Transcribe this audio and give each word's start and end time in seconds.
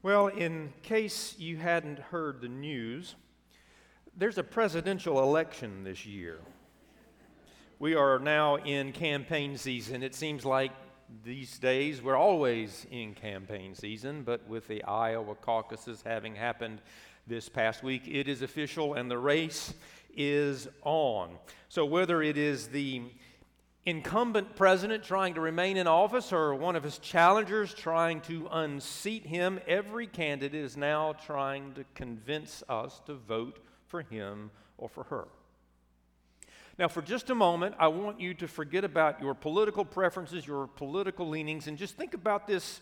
Well, 0.00 0.28
in 0.28 0.72
case 0.84 1.34
you 1.38 1.56
hadn't 1.56 1.98
heard 1.98 2.40
the 2.40 2.48
news, 2.48 3.16
there's 4.16 4.38
a 4.38 4.44
presidential 4.44 5.20
election 5.20 5.82
this 5.82 6.06
year. 6.06 6.38
We 7.80 7.96
are 7.96 8.20
now 8.20 8.58
in 8.58 8.92
campaign 8.92 9.58
season. 9.58 10.04
It 10.04 10.14
seems 10.14 10.44
like 10.44 10.70
these 11.24 11.58
days 11.58 12.00
we're 12.00 12.14
always 12.14 12.86
in 12.92 13.12
campaign 13.12 13.74
season, 13.74 14.22
but 14.22 14.46
with 14.46 14.68
the 14.68 14.84
Iowa 14.84 15.34
caucuses 15.34 16.00
having 16.06 16.36
happened 16.36 16.80
this 17.26 17.48
past 17.48 17.82
week, 17.82 18.02
it 18.06 18.28
is 18.28 18.42
official 18.42 18.94
and 18.94 19.10
the 19.10 19.18
race 19.18 19.74
is 20.16 20.68
on. 20.84 21.30
So, 21.68 21.84
whether 21.84 22.22
it 22.22 22.36
is 22.36 22.68
the 22.68 23.02
incumbent 23.88 24.54
president 24.54 25.02
trying 25.02 25.34
to 25.34 25.40
remain 25.40 25.76
in 25.76 25.86
office 25.86 26.32
or 26.32 26.54
one 26.54 26.76
of 26.76 26.82
his 26.82 26.98
challengers 26.98 27.72
trying 27.72 28.20
to 28.20 28.46
unseat 28.50 29.24
him, 29.24 29.58
every 29.66 30.06
candidate 30.06 30.54
is 30.54 30.76
now 30.76 31.14
trying 31.24 31.72
to 31.74 31.84
convince 31.94 32.62
us 32.68 33.00
to 33.06 33.14
vote 33.14 33.58
for 33.86 34.02
him 34.02 34.50
or 34.76 34.88
for 34.88 35.04
her. 35.04 35.28
Now, 36.78 36.86
for 36.88 37.02
just 37.02 37.30
a 37.30 37.34
moment, 37.34 37.74
I 37.78 37.88
want 37.88 38.20
you 38.20 38.34
to 38.34 38.46
forget 38.46 38.84
about 38.84 39.20
your 39.20 39.34
political 39.34 39.84
preferences, 39.84 40.46
your 40.46 40.66
political 40.66 41.28
leanings, 41.28 41.66
and 41.66 41.76
just 41.76 41.96
think 41.96 42.14
about 42.14 42.46
this 42.46 42.80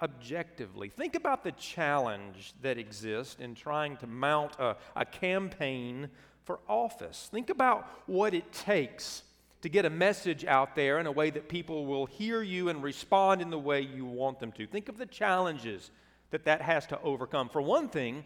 objectively. 0.00 0.88
Think 0.88 1.14
about 1.14 1.44
the 1.44 1.52
challenge 1.52 2.54
that 2.62 2.78
exists 2.78 3.36
in 3.40 3.54
trying 3.54 3.96
to 3.98 4.06
mount 4.06 4.52
a, 4.58 4.76
a 4.96 5.04
campaign 5.04 6.08
for 6.44 6.60
office. 6.68 7.28
Think 7.30 7.50
about 7.50 7.86
what 8.06 8.34
it 8.34 8.50
takes 8.52 9.22
to 9.64 9.70
get 9.70 9.86
a 9.86 9.90
message 9.90 10.44
out 10.44 10.76
there 10.76 10.98
in 10.98 11.06
a 11.06 11.10
way 11.10 11.30
that 11.30 11.48
people 11.48 11.86
will 11.86 12.04
hear 12.04 12.42
you 12.42 12.68
and 12.68 12.82
respond 12.82 13.40
in 13.40 13.48
the 13.48 13.58
way 13.58 13.80
you 13.80 14.04
want 14.04 14.38
them 14.38 14.52
to. 14.52 14.66
Think 14.66 14.90
of 14.90 14.98
the 14.98 15.06
challenges 15.06 15.90
that 16.32 16.44
that 16.44 16.60
has 16.60 16.86
to 16.88 17.00
overcome. 17.00 17.48
For 17.48 17.62
one 17.62 17.88
thing, 17.88 18.24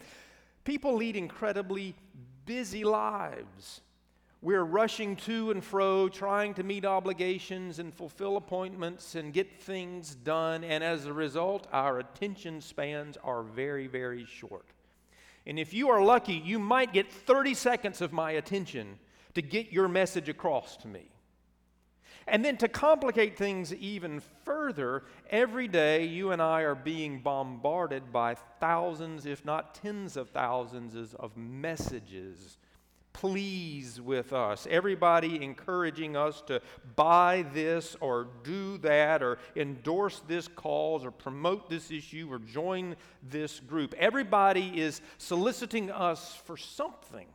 people 0.65 0.97
lead 0.97 1.15
incredibly 1.15 1.95
busy 2.45 2.83
lives. 2.83 3.83
We're 4.43 4.65
rushing 4.65 5.15
to 5.15 5.53
and 5.53 5.63
fro, 5.63 6.09
trying 6.09 6.55
to 6.55 6.65
meet 6.65 6.85
obligations 6.85 7.79
and 7.79 7.95
fulfill 7.95 8.37
appointments 8.37 9.15
and 9.15 9.33
get 9.33 9.61
things 9.61 10.17
done, 10.17 10.65
and 10.65 10.83
as 10.83 11.07
a 11.07 11.13
result, 11.13 11.69
our 11.73 12.01
attention 12.01 12.61
spans 12.61 13.17
are 13.23 13.45
very, 13.45 13.87
very 13.87 14.25
short. 14.25 14.67
And 15.47 15.57
if 15.57 15.73
you 15.73 15.91
are 15.91 16.03
lucky, 16.03 16.35
you 16.35 16.59
might 16.59 16.93
get 16.93 17.13
30 17.13 17.55
seconds 17.55 18.01
of 18.01 18.13
my 18.13 18.33
attention 18.33 18.99
to 19.35 19.41
get 19.41 19.71
your 19.71 19.87
message 19.87 20.29
across 20.29 20.77
to 20.79 20.89
me. 20.89 21.13
And 22.31 22.45
then 22.45 22.57
to 22.59 22.69
complicate 22.69 23.37
things 23.37 23.75
even 23.75 24.21
further, 24.45 25.05
every 25.31 25.69
day 25.69 26.05
you 26.05 26.33
and 26.33 26.41
I 26.43 26.63
are 26.63 26.75
being 26.75 27.21
bombarded 27.21 28.13
by 28.13 28.35
thousands, 28.61 29.27
if 29.27 29.45
not 29.45 29.75
tens 29.75 30.17
of 30.17 30.31
thousands, 30.31 31.15
of 31.15 31.37
messages. 31.37 32.59
Please 33.13 34.01
with 34.01 34.33
us. 34.33 34.67
Everybody 34.71 35.43
encouraging 35.43 36.17
us 36.17 36.41
to 36.43 36.63
buy 36.95 37.45
this 37.53 37.97
or 38.01 38.29
do 38.45 38.79
that 38.79 39.25
or 39.25 39.39
endorse 39.57 40.23
this 40.29 40.47
cause 40.47 41.05
or 41.05 41.11
promote 41.11 41.69
this 41.69 41.91
issue 41.91 42.29
or 42.31 42.39
join 42.39 42.95
this 43.29 43.59
group. 43.59 43.95
Everybody 43.99 44.81
is 44.81 45.01
soliciting 45.17 45.91
us 45.91 46.37
for 46.45 46.57
something. 46.57 47.27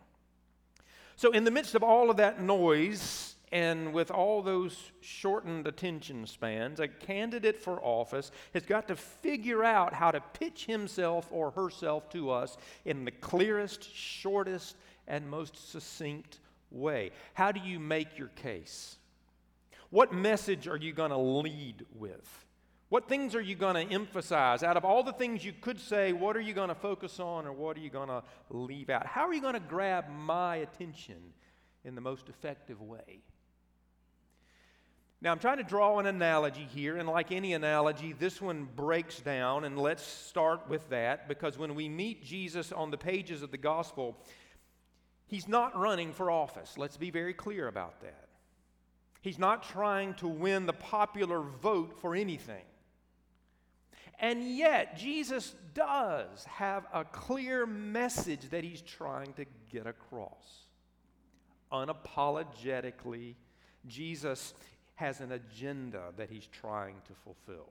So, 1.17 1.31
in 1.31 1.44
the 1.44 1.52
midst 1.52 1.75
of 1.75 1.83
all 1.83 2.09
of 2.09 2.17
that 2.17 2.41
noise, 2.41 3.32
and 3.53 3.93
with 3.93 4.09
all 4.09 4.41
those 4.41 4.91
shortened 4.99 5.67
attention 5.67 6.25
spans, 6.25 6.79
a 6.79 6.87
candidate 6.87 7.61
for 7.61 7.79
office 7.83 8.31
has 8.55 8.65
got 8.65 8.87
to 8.87 8.95
figure 8.95 9.63
out 9.63 9.93
how 9.93 10.09
to 10.09 10.19
pitch 10.33 10.65
himself 10.65 11.27
or 11.29 11.51
herself 11.51 12.09
to 12.09 12.31
us 12.31 12.57
in 12.83 13.05
the 13.05 13.11
clearest, 13.11 13.95
shortest, 13.95 14.75
and 15.07 15.29
most 15.29 15.71
succinct 15.71 16.39
way. 16.71 17.11
How 17.35 17.51
do 17.51 17.59
you 17.59 17.79
make 17.79 18.17
your 18.17 18.29
case? 18.29 18.95
What 19.91 20.11
message 20.11 20.67
are 20.67 20.78
you 20.78 20.91
going 20.91 21.11
to 21.11 21.17
lead 21.17 21.85
with? 21.94 22.45
What 22.89 23.07
things 23.07 23.35
are 23.35 23.41
you 23.41 23.53
going 23.53 23.88
to 23.88 23.94
emphasize? 23.94 24.63
Out 24.63 24.78
of 24.78 24.83
all 24.83 25.03
the 25.03 25.13
things 25.13 25.45
you 25.45 25.53
could 25.53 25.79
say, 25.79 26.11
what 26.11 26.35
are 26.35 26.41
you 26.41 26.55
going 26.55 26.69
to 26.69 26.75
focus 26.75 27.19
on 27.19 27.45
or 27.45 27.53
what 27.53 27.78
are 27.78 27.81
you 27.81 27.91
going 27.91 28.09
to 28.09 28.23
leave 28.49 28.89
out? 28.89 29.05
How 29.05 29.28
are 29.28 29.33
you 29.33 29.41
going 29.41 29.53
to 29.53 29.59
grab 29.59 30.05
my 30.09 30.55
attention 30.55 31.33
in 31.85 31.94
the 31.94 32.01
most 32.01 32.29
effective 32.29 32.81
way? 32.81 33.22
Now, 35.23 35.31
I'm 35.31 35.39
trying 35.39 35.59
to 35.59 35.63
draw 35.63 36.00
an 36.00 36.06
analogy 36.06 36.67
here, 36.75 36.97
and 36.97 37.07
like 37.07 37.31
any 37.31 37.53
analogy, 37.53 38.11
this 38.11 38.41
one 38.41 38.67
breaks 38.75 39.22
down, 39.22 39.63
and 39.63 39.79
let's 39.79 40.03
start 40.03 40.67
with 40.67 40.89
that 40.89 41.29
because 41.29 41.57
when 41.57 41.75
we 41.75 41.88
meet 41.88 42.25
Jesus 42.25 42.73
on 42.73 42.91
the 42.91 42.97
pages 42.97 43.41
of 43.41 43.50
the 43.50 43.57
gospel, 43.57 44.17
he's 45.25 45.47
not 45.47 45.79
running 45.79 46.11
for 46.11 46.29
office. 46.29 46.78
Let's 46.78 46.97
be 46.97 47.09
very 47.09 47.34
clear 47.34 47.69
about 47.69 48.01
that. 48.01 48.28
He's 49.22 49.39
not 49.39 49.63
trying 49.63 50.16
to 50.16 50.28
win 50.28 50.66
the 50.66 50.73
popular 50.73 51.40
vote 51.40 51.97
for 52.01 52.16
anything. 52.16 52.66
And 54.19 54.57
yet, 54.57 54.97
Jesus 54.97 55.55
does 55.73 56.44
have 56.44 56.85
a 56.94 57.05
clear 57.05 57.66
message 57.66 58.50
that 58.50 58.66
he's 58.66 58.81
trying 58.81 59.31
to 59.35 59.45
get 59.72 59.88
across. 59.88 60.66
Unapologetically, 61.72 63.35
Jesus 63.88 64.53
has 64.95 65.19
an 65.21 65.31
agenda 65.31 66.13
that 66.17 66.29
he's 66.29 66.47
trying 66.47 66.95
to 67.07 67.13
fulfill. 67.23 67.69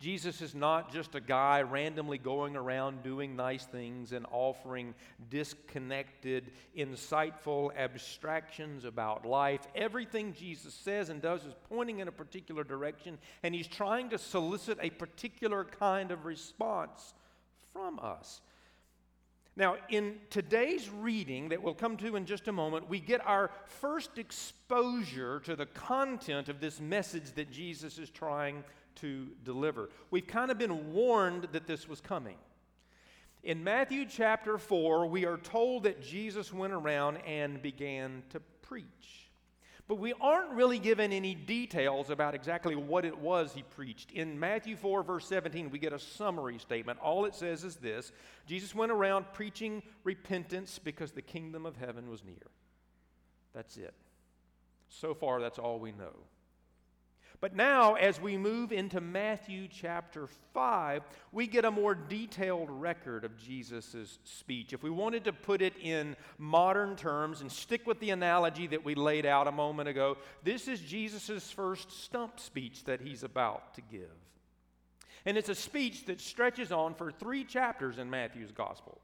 Jesus 0.00 0.42
is 0.42 0.54
not 0.54 0.92
just 0.92 1.14
a 1.14 1.20
guy 1.20 1.62
randomly 1.62 2.18
going 2.18 2.56
around 2.56 3.02
doing 3.02 3.36
nice 3.36 3.64
things 3.64 4.12
and 4.12 4.26
offering 4.30 4.94
disconnected, 5.30 6.50
insightful 6.76 7.74
abstractions 7.76 8.84
about 8.84 9.24
life. 9.24 9.60
Everything 9.74 10.34
Jesus 10.34 10.74
says 10.74 11.08
and 11.10 11.22
does 11.22 11.44
is 11.46 11.54
pointing 11.70 12.00
in 12.00 12.08
a 12.08 12.12
particular 12.12 12.64
direction, 12.64 13.18
and 13.42 13.54
he's 13.54 13.68
trying 13.68 14.10
to 14.10 14.18
solicit 14.18 14.78
a 14.82 14.90
particular 14.90 15.64
kind 15.64 16.10
of 16.10 16.26
response 16.26 17.14
from 17.72 17.98
us. 18.00 18.42
Now, 19.56 19.76
in 19.88 20.16
today's 20.30 20.90
reading 20.90 21.50
that 21.50 21.62
we'll 21.62 21.74
come 21.74 21.96
to 21.98 22.16
in 22.16 22.26
just 22.26 22.48
a 22.48 22.52
moment, 22.52 22.88
we 22.88 22.98
get 22.98 23.24
our 23.24 23.52
first 23.66 24.18
exposure 24.18 25.38
to 25.40 25.54
the 25.54 25.66
content 25.66 26.48
of 26.48 26.60
this 26.60 26.80
message 26.80 27.32
that 27.36 27.52
Jesus 27.52 27.98
is 27.98 28.10
trying 28.10 28.64
to 28.96 29.28
deliver. 29.44 29.90
We've 30.10 30.26
kind 30.26 30.50
of 30.50 30.58
been 30.58 30.92
warned 30.92 31.48
that 31.52 31.68
this 31.68 31.88
was 31.88 32.00
coming. 32.00 32.36
In 33.44 33.62
Matthew 33.62 34.06
chapter 34.06 34.58
4, 34.58 35.06
we 35.06 35.24
are 35.24 35.36
told 35.36 35.84
that 35.84 36.02
Jesus 36.02 36.52
went 36.52 36.72
around 36.72 37.18
and 37.18 37.62
began 37.62 38.24
to 38.30 38.40
preach. 38.62 39.30
But 39.86 39.96
we 39.96 40.14
aren't 40.18 40.52
really 40.52 40.78
given 40.78 41.12
any 41.12 41.34
details 41.34 42.08
about 42.08 42.34
exactly 42.34 42.74
what 42.74 43.04
it 43.04 43.18
was 43.18 43.52
he 43.52 43.62
preached. 43.62 44.12
In 44.12 44.40
Matthew 44.40 44.76
4, 44.76 45.02
verse 45.02 45.26
17, 45.26 45.70
we 45.70 45.78
get 45.78 45.92
a 45.92 45.98
summary 45.98 46.58
statement. 46.58 46.98
All 47.00 47.26
it 47.26 47.34
says 47.34 47.64
is 47.64 47.76
this 47.76 48.10
Jesus 48.46 48.74
went 48.74 48.92
around 48.92 49.26
preaching 49.34 49.82
repentance 50.02 50.78
because 50.82 51.12
the 51.12 51.22
kingdom 51.22 51.66
of 51.66 51.76
heaven 51.76 52.08
was 52.08 52.24
near. 52.24 52.50
That's 53.52 53.76
it. 53.76 53.94
So 54.88 55.12
far, 55.12 55.40
that's 55.40 55.58
all 55.58 55.78
we 55.78 55.92
know. 55.92 56.14
But 57.40 57.54
now, 57.54 57.94
as 57.94 58.20
we 58.20 58.36
move 58.36 58.72
into 58.72 59.00
Matthew 59.00 59.68
chapter 59.68 60.28
5, 60.54 61.02
we 61.32 61.46
get 61.46 61.64
a 61.64 61.70
more 61.70 61.94
detailed 61.94 62.70
record 62.70 63.24
of 63.24 63.36
Jesus' 63.36 64.18
speech. 64.24 64.72
If 64.72 64.82
we 64.82 64.90
wanted 64.90 65.24
to 65.24 65.32
put 65.32 65.60
it 65.60 65.74
in 65.80 66.16
modern 66.38 66.96
terms 66.96 67.40
and 67.40 67.50
stick 67.50 67.86
with 67.86 68.00
the 68.00 68.10
analogy 68.10 68.66
that 68.68 68.84
we 68.84 68.94
laid 68.94 69.26
out 69.26 69.46
a 69.46 69.52
moment 69.52 69.88
ago, 69.88 70.16
this 70.42 70.68
is 70.68 70.80
Jesus' 70.80 71.50
first 71.50 71.90
stump 72.04 72.40
speech 72.40 72.84
that 72.84 73.00
he's 73.00 73.22
about 73.22 73.74
to 73.74 73.82
give. 73.82 74.10
And 75.26 75.36
it's 75.36 75.48
a 75.48 75.54
speech 75.54 76.06
that 76.06 76.20
stretches 76.20 76.70
on 76.72 76.94
for 76.94 77.10
three 77.10 77.44
chapters 77.44 77.98
in 77.98 78.10
Matthew's 78.10 78.52
gospel 78.52 79.00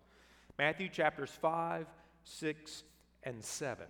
Matthew 0.59 0.91
chapters 0.91 1.31
5, 1.31 1.87
6, 2.25 2.83
and 3.23 3.43
7. 3.43 3.87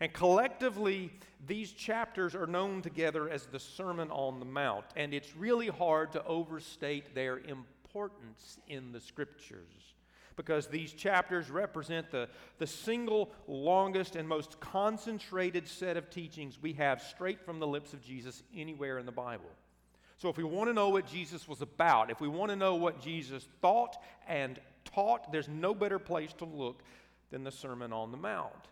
And 0.00 0.12
collectively, 0.12 1.12
these 1.46 1.72
chapters 1.72 2.34
are 2.34 2.46
known 2.46 2.80
together 2.80 3.28
as 3.28 3.46
the 3.46 3.58
Sermon 3.58 4.10
on 4.10 4.38
the 4.38 4.46
Mount. 4.46 4.86
And 4.96 5.12
it's 5.12 5.36
really 5.36 5.68
hard 5.68 6.12
to 6.12 6.24
overstate 6.24 7.14
their 7.14 7.38
importance 7.38 8.58
in 8.66 8.92
the 8.92 9.00
scriptures 9.00 9.94
because 10.36 10.68
these 10.68 10.92
chapters 10.94 11.50
represent 11.50 12.10
the, 12.10 12.26
the 12.56 12.66
single 12.66 13.30
longest 13.46 14.16
and 14.16 14.26
most 14.26 14.58
concentrated 14.58 15.68
set 15.68 15.98
of 15.98 16.08
teachings 16.08 16.58
we 16.62 16.72
have 16.72 17.02
straight 17.02 17.44
from 17.44 17.58
the 17.58 17.66
lips 17.66 17.92
of 17.92 18.02
Jesus 18.02 18.42
anywhere 18.56 18.98
in 18.98 19.04
the 19.04 19.12
Bible. 19.12 19.50
So, 20.16 20.30
if 20.30 20.38
we 20.38 20.44
want 20.44 20.70
to 20.70 20.74
know 20.74 20.88
what 20.88 21.06
Jesus 21.06 21.46
was 21.46 21.60
about, 21.60 22.10
if 22.10 22.20
we 22.20 22.28
want 22.28 22.50
to 22.50 22.56
know 22.56 22.74
what 22.74 23.02
Jesus 23.02 23.46
thought 23.60 24.02
and 24.28 24.58
taught, 24.84 25.30
there's 25.30 25.48
no 25.48 25.74
better 25.74 25.98
place 25.98 26.32
to 26.34 26.46
look 26.46 26.82
than 27.30 27.44
the 27.44 27.52
Sermon 27.52 27.92
on 27.92 28.10
the 28.10 28.16
Mount. 28.16 28.68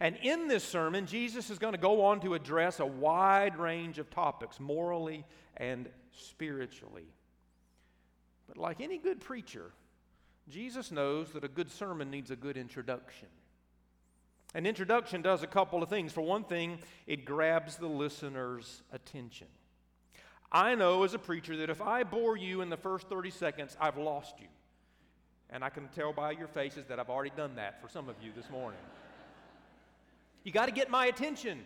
And 0.00 0.16
in 0.22 0.46
this 0.46 0.64
sermon, 0.64 1.06
Jesus 1.06 1.50
is 1.50 1.58
going 1.58 1.72
to 1.72 1.78
go 1.78 2.04
on 2.06 2.20
to 2.20 2.34
address 2.34 2.78
a 2.78 2.86
wide 2.86 3.58
range 3.58 3.98
of 3.98 4.10
topics, 4.10 4.60
morally 4.60 5.24
and 5.56 5.88
spiritually. 6.12 7.06
But 8.46 8.58
like 8.58 8.80
any 8.80 8.98
good 8.98 9.20
preacher, 9.20 9.72
Jesus 10.48 10.90
knows 10.90 11.32
that 11.32 11.44
a 11.44 11.48
good 11.48 11.70
sermon 11.70 12.10
needs 12.10 12.30
a 12.30 12.36
good 12.36 12.56
introduction. 12.56 13.28
An 14.54 14.66
introduction 14.66 15.20
does 15.20 15.42
a 15.42 15.46
couple 15.46 15.82
of 15.82 15.90
things. 15.90 16.12
For 16.12 16.22
one 16.22 16.44
thing, 16.44 16.78
it 17.06 17.24
grabs 17.24 17.76
the 17.76 17.88
listener's 17.88 18.82
attention. 18.92 19.48
I 20.50 20.74
know 20.74 21.02
as 21.02 21.12
a 21.12 21.18
preacher 21.18 21.56
that 21.58 21.68
if 21.68 21.82
I 21.82 22.04
bore 22.04 22.36
you 22.36 22.62
in 22.62 22.70
the 22.70 22.76
first 22.76 23.08
30 23.08 23.30
seconds, 23.30 23.76
I've 23.78 23.98
lost 23.98 24.36
you. 24.40 24.46
And 25.50 25.62
I 25.62 25.68
can 25.68 25.88
tell 25.88 26.12
by 26.12 26.30
your 26.30 26.48
faces 26.48 26.86
that 26.86 26.98
I've 26.98 27.10
already 27.10 27.32
done 27.36 27.56
that 27.56 27.82
for 27.82 27.88
some 27.88 28.08
of 28.08 28.16
you 28.22 28.32
this 28.34 28.48
morning. 28.48 28.80
You 30.48 30.52
got 30.52 30.64
to 30.64 30.72
get 30.72 30.88
my 30.88 31.04
attention. 31.04 31.58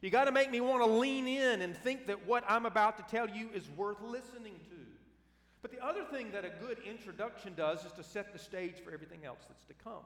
You 0.00 0.10
got 0.10 0.26
to 0.26 0.30
make 0.30 0.48
me 0.48 0.60
want 0.60 0.80
to 0.84 0.88
lean 0.88 1.26
in 1.26 1.60
and 1.60 1.76
think 1.76 2.06
that 2.06 2.24
what 2.24 2.44
I'm 2.48 2.66
about 2.66 2.96
to 2.98 3.16
tell 3.16 3.28
you 3.28 3.48
is 3.52 3.68
worth 3.76 4.00
listening 4.00 4.54
to. 4.70 4.76
But 5.60 5.72
the 5.72 5.84
other 5.84 6.04
thing 6.04 6.30
that 6.30 6.44
a 6.44 6.50
good 6.64 6.78
introduction 6.88 7.54
does 7.56 7.84
is 7.84 7.90
to 7.94 8.04
set 8.04 8.32
the 8.32 8.38
stage 8.38 8.76
for 8.84 8.92
everything 8.92 9.24
else 9.26 9.40
that's 9.48 9.64
to 9.64 9.74
come. 9.82 10.04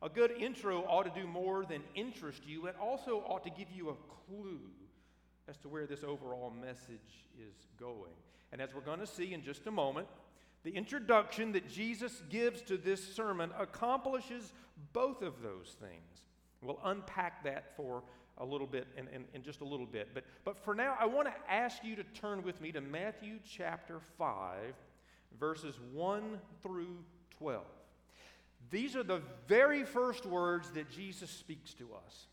A 0.00 0.08
good 0.08 0.30
intro 0.30 0.84
ought 0.84 1.12
to 1.12 1.20
do 1.20 1.26
more 1.26 1.64
than 1.64 1.82
interest 1.96 2.42
you, 2.46 2.66
it 2.66 2.76
also 2.80 3.24
ought 3.26 3.42
to 3.42 3.50
give 3.50 3.72
you 3.74 3.88
a 3.88 3.94
clue 4.28 4.60
as 5.48 5.56
to 5.58 5.68
where 5.68 5.88
this 5.88 6.04
overall 6.04 6.52
message 6.60 7.26
is 7.36 7.56
going. 7.80 8.14
And 8.52 8.60
as 8.60 8.72
we're 8.72 8.80
going 8.80 9.00
to 9.00 9.08
see 9.08 9.34
in 9.34 9.42
just 9.42 9.66
a 9.66 9.72
moment, 9.72 10.06
the 10.62 10.70
introduction 10.70 11.50
that 11.50 11.68
Jesus 11.68 12.22
gives 12.30 12.62
to 12.62 12.76
this 12.76 13.02
sermon 13.16 13.50
accomplishes 13.58 14.52
both 14.92 15.20
of 15.20 15.42
those 15.42 15.74
things. 15.80 16.25
We'll 16.62 16.80
unpack 16.84 17.44
that 17.44 17.76
for 17.76 18.02
a 18.38 18.44
little 18.44 18.66
bit 18.66 18.86
in, 18.96 19.08
in, 19.08 19.24
in, 19.34 19.42
just 19.42 19.60
a 19.60 19.64
little 19.64 19.86
bit. 19.86 20.08
But, 20.12 20.24
but 20.44 20.58
for 20.58 20.74
now, 20.74 20.96
I 21.00 21.06
want 21.06 21.28
to 21.28 21.52
ask 21.52 21.82
you 21.82 21.96
to 21.96 22.04
turn 22.04 22.42
with 22.42 22.60
me 22.60 22.72
to 22.72 22.80
Matthew 22.80 23.38
chapter 23.48 24.00
5, 24.18 24.74
verses 25.38 25.78
1 25.92 26.38
through 26.62 26.98
12. 27.38 27.62
These 28.70 28.96
are 28.96 29.02
the 29.02 29.22
very 29.46 29.84
first 29.84 30.26
words 30.26 30.70
that 30.70 30.90
Jesus 30.90 31.30
speaks 31.30 31.72
to 31.74 31.88
us. 32.06 32.26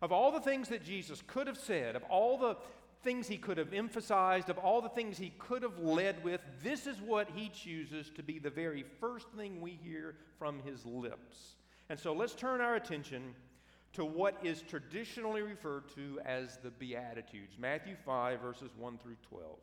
Of 0.00 0.12
all 0.12 0.32
the 0.32 0.40
things 0.40 0.68
that 0.68 0.84
Jesus 0.84 1.22
could 1.26 1.46
have 1.46 1.58
said, 1.58 1.96
of 1.96 2.02
all 2.04 2.38
the 2.38 2.56
things 3.02 3.28
he 3.28 3.36
could 3.36 3.58
have 3.58 3.72
emphasized, 3.72 4.48
of 4.48 4.58
all 4.58 4.80
the 4.80 4.88
things 4.88 5.18
he 5.18 5.32
could 5.38 5.62
have 5.62 5.78
led 5.78 6.22
with, 6.24 6.40
this 6.62 6.86
is 6.86 7.00
what 7.00 7.28
he 7.34 7.50
chooses 7.50 8.10
to 8.16 8.22
be 8.22 8.38
the 8.38 8.50
very 8.50 8.84
first 9.00 9.26
thing 9.36 9.60
we 9.60 9.78
hear 9.82 10.14
from 10.38 10.60
his 10.60 10.84
lips. 10.86 11.56
And 11.88 11.98
so 11.98 12.12
let's 12.12 12.34
turn 12.34 12.60
our 12.60 12.76
attention 12.76 13.34
to 13.94 14.04
what 14.04 14.38
is 14.42 14.62
traditionally 14.62 15.42
referred 15.42 15.88
to 15.94 16.18
as 16.24 16.58
the 16.62 16.70
Beatitudes 16.70 17.56
Matthew 17.58 17.96
5, 18.04 18.40
verses 18.40 18.70
1 18.76 18.98
through 18.98 19.16
12. 19.28 19.58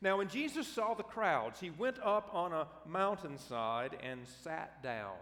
Now, 0.00 0.18
when 0.18 0.28
Jesus 0.28 0.66
saw 0.66 0.94
the 0.94 1.04
crowds, 1.04 1.60
he 1.60 1.70
went 1.70 1.98
up 2.02 2.30
on 2.32 2.52
a 2.52 2.66
mountainside 2.86 3.96
and 4.02 4.26
sat 4.42 4.82
down. 4.82 5.14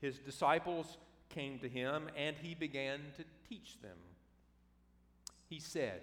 His 0.00 0.18
disciples 0.18 0.96
came 1.28 1.58
to 1.58 1.68
him, 1.68 2.08
and 2.16 2.36
he 2.40 2.54
began 2.54 3.00
to 3.16 3.24
teach 3.48 3.80
them. 3.82 3.98
He 5.48 5.58
said, 5.58 6.02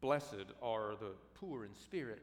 Blessed 0.00 0.52
are 0.62 0.94
the 1.00 1.12
poor 1.34 1.64
in 1.64 1.74
spirit, 1.74 2.22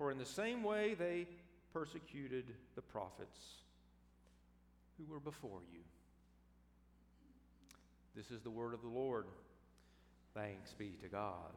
For 0.00 0.10
in 0.10 0.16
the 0.16 0.24
same 0.24 0.62
way 0.62 0.94
they 0.94 1.26
persecuted 1.74 2.46
the 2.74 2.80
prophets 2.80 3.38
who 4.96 5.04
were 5.12 5.20
before 5.20 5.60
you. 5.70 5.80
This 8.16 8.30
is 8.30 8.40
the 8.40 8.48
word 8.48 8.72
of 8.72 8.80
the 8.80 8.88
Lord. 8.88 9.26
Thanks 10.32 10.72
be 10.72 10.96
to 11.02 11.08
God. 11.08 11.52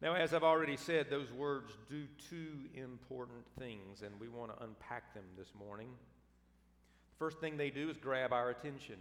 Now, 0.00 0.14
as 0.14 0.32
I've 0.32 0.42
already 0.42 0.78
said, 0.78 1.10
those 1.10 1.30
words 1.30 1.74
do 1.90 2.06
two 2.30 2.70
important 2.72 3.44
things, 3.58 4.00
and 4.00 4.18
we 4.18 4.28
want 4.28 4.56
to 4.56 4.64
unpack 4.64 5.12
them 5.12 5.24
this 5.36 5.52
morning. 5.58 5.90
First 7.18 7.38
thing 7.38 7.58
they 7.58 7.68
do 7.68 7.90
is 7.90 7.98
grab 7.98 8.32
our 8.32 8.48
attention. 8.48 8.96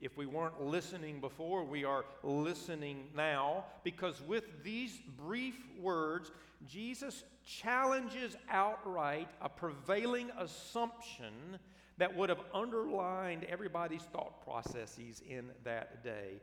If 0.00 0.16
we 0.16 0.26
weren't 0.26 0.60
listening 0.60 1.20
before, 1.20 1.64
we 1.64 1.84
are 1.84 2.04
listening 2.22 3.04
now 3.16 3.64
because 3.84 4.20
with 4.22 4.44
these 4.62 5.00
brief 5.16 5.56
words, 5.80 6.30
Jesus 6.68 7.24
challenges 7.44 8.36
outright 8.50 9.28
a 9.40 9.48
prevailing 9.48 10.30
assumption 10.38 11.58
that 11.98 12.14
would 12.14 12.28
have 12.28 12.40
underlined 12.52 13.44
everybody's 13.44 14.02
thought 14.02 14.44
processes 14.44 15.22
in 15.28 15.50
that 15.62 16.02
day. 16.02 16.40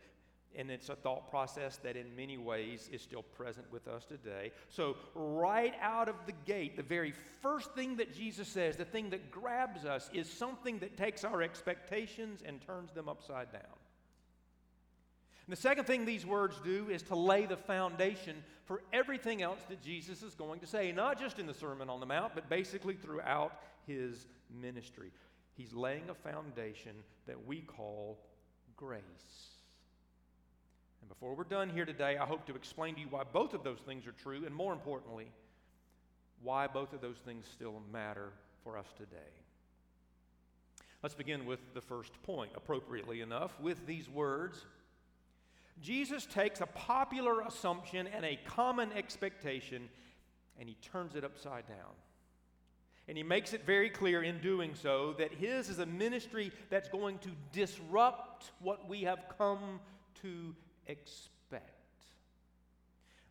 And 0.56 0.70
it's 0.70 0.90
a 0.90 0.96
thought 0.96 1.30
process 1.30 1.78
that, 1.78 1.96
in 1.96 2.16
many 2.16 2.38
ways, 2.38 2.90
is 2.92 3.02
still 3.02 3.24
present 3.24 3.72
with 3.72 3.88
us 3.88 4.04
today. 4.06 4.52
So, 4.70 4.98
right 5.16 5.74
out 5.82 6.10
of 6.10 6.16
the 6.26 6.34
gate, 6.46 6.76
the 6.76 6.84
very 6.84 7.14
first 7.42 7.74
thing 7.74 7.96
that 7.98 8.14
Jesus 8.14 8.48
says, 8.48 8.76
the 8.76 8.86
thing 8.86 9.10
that 9.12 9.32
grabs 9.32 9.86
us, 9.86 10.10
is 10.14 10.30
something 10.30 10.80
that 10.80 10.98
takes 10.98 11.24
our 11.24 11.42
expectations 11.42 12.42
and 12.46 12.62
turns 12.62 12.92
them 12.92 13.08
upside 13.08 13.52
down. 13.52 13.62
And 15.48 15.58
the 15.58 15.62
second 15.62 15.86
thing 15.86 16.06
these 16.06 16.26
words 16.26 16.60
do 16.64 16.90
is 16.90 17.02
to 17.04 17.16
lay 17.16 17.46
the 17.46 17.58
foundation 17.58 18.44
for 18.66 18.82
everything 18.94 19.42
else 19.42 19.60
that 19.70 19.82
Jesus 19.82 20.22
is 20.22 20.36
going 20.36 20.60
to 20.60 20.68
say, 20.68 20.92
not 20.92 21.20
just 21.20 21.40
in 21.40 21.48
the 21.48 21.54
Sermon 21.54 21.90
on 21.90 22.00
the 22.00 22.06
Mount, 22.06 22.36
but 22.36 22.50
basically 22.50 22.94
throughout 22.94 23.54
his 23.86 24.28
ministry. 24.50 25.12
He's 25.54 25.74
laying 25.74 26.10
a 26.10 26.14
foundation 26.14 26.96
that 27.28 27.46
we 27.46 27.62
call 27.62 28.20
grace. 28.78 29.51
And 31.02 31.10
before 31.10 31.36
we're 31.36 31.44
done 31.44 31.70
here 31.70 31.86
today, 31.86 32.18
I 32.18 32.26
hope 32.26 32.46
to 32.46 32.56
explain 32.56 32.96
to 32.96 33.02
you 33.02 33.08
why 33.10 33.24
both 33.24 33.54
of 33.54 33.64
those 33.64 33.80
things 33.80 34.08
are 34.08 34.14
true, 34.14 34.46
and 34.46 34.56
more 34.56 34.74
importantly, 34.74 35.28
why 36.42 36.68
both 36.68 36.94
of 36.94 37.02
those 37.02 37.18
things 37.18 37.46
still 37.52 37.82
matter 37.92 38.30
for 38.64 38.78
us 38.78 38.88
today. 38.98 39.18
Let's 41.04 41.16
begin 41.16 41.46
with 41.46 41.60
the 41.74 41.82
first 41.82 42.14
point, 42.24 42.52
appropriately 42.56 43.22
enough, 43.22 43.60
with 43.60 43.86
these 43.88 44.08
words. 44.08 44.66
Jesus 45.82 46.28
takes 46.28 46.62
a 46.62 46.68
popular 46.68 47.42
assumption 47.42 48.08
and 48.08 48.24
a 48.24 48.40
common 48.46 48.92
expectation 48.94 49.90
and 50.60 50.70
he 50.70 50.76
turns 50.76 51.16
it 51.16 51.24
upside 51.24 51.68
down. 51.68 51.96
And 53.08 53.18
he 53.18 53.24
makes 53.24 53.54
it 53.54 53.66
very 53.66 53.90
clear 53.90 54.22
in 54.22 54.40
doing 54.42 54.76
so 54.76 55.16
that 55.18 55.34
his 55.34 55.70
is 55.70 55.80
a 55.80 55.86
ministry 55.88 56.52
that's 56.70 56.88
going 56.88 57.18
to 57.20 57.30
disrupt 57.52 58.52
what 58.60 58.88
we 58.88 59.02
have 59.02 59.26
come 59.38 59.80
to 60.22 60.56
expect. 60.88 61.82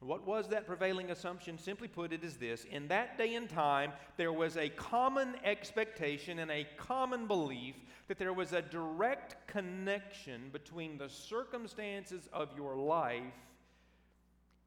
What 0.01 0.27
was 0.27 0.49
that 0.49 0.67
prevailing 0.67 1.11
assumption? 1.11 1.59
Simply 1.59 1.87
put, 1.87 2.13
it 2.13 2.25
is 2.25 2.37
this 2.39 2.65
In 2.71 2.89
that 2.89 3.19
day 3.19 3.35
and 3.35 3.49
time, 3.49 3.93
there 4.17 4.33
was 4.33 4.57
a 4.57 4.71
common 4.71 5.35
expectation 5.45 6.39
and 6.39 6.51
a 6.51 6.67
common 6.79 7.27
belief 7.27 7.75
that 8.09 8.19
there 8.19 8.33
was 8.33 8.55
a 8.55 8.63
direct 8.63 9.47
connection 9.47 10.49
between 10.53 10.97
the 10.97 11.09
circumstances 11.09 12.29
of 12.33 12.49
your 12.57 12.77
life 12.77 13.23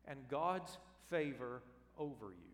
and 0.08 0.20
God's 0.30 0.78
favor 1.10 1.64
over 1.98 2.28
you. 2.28 2.54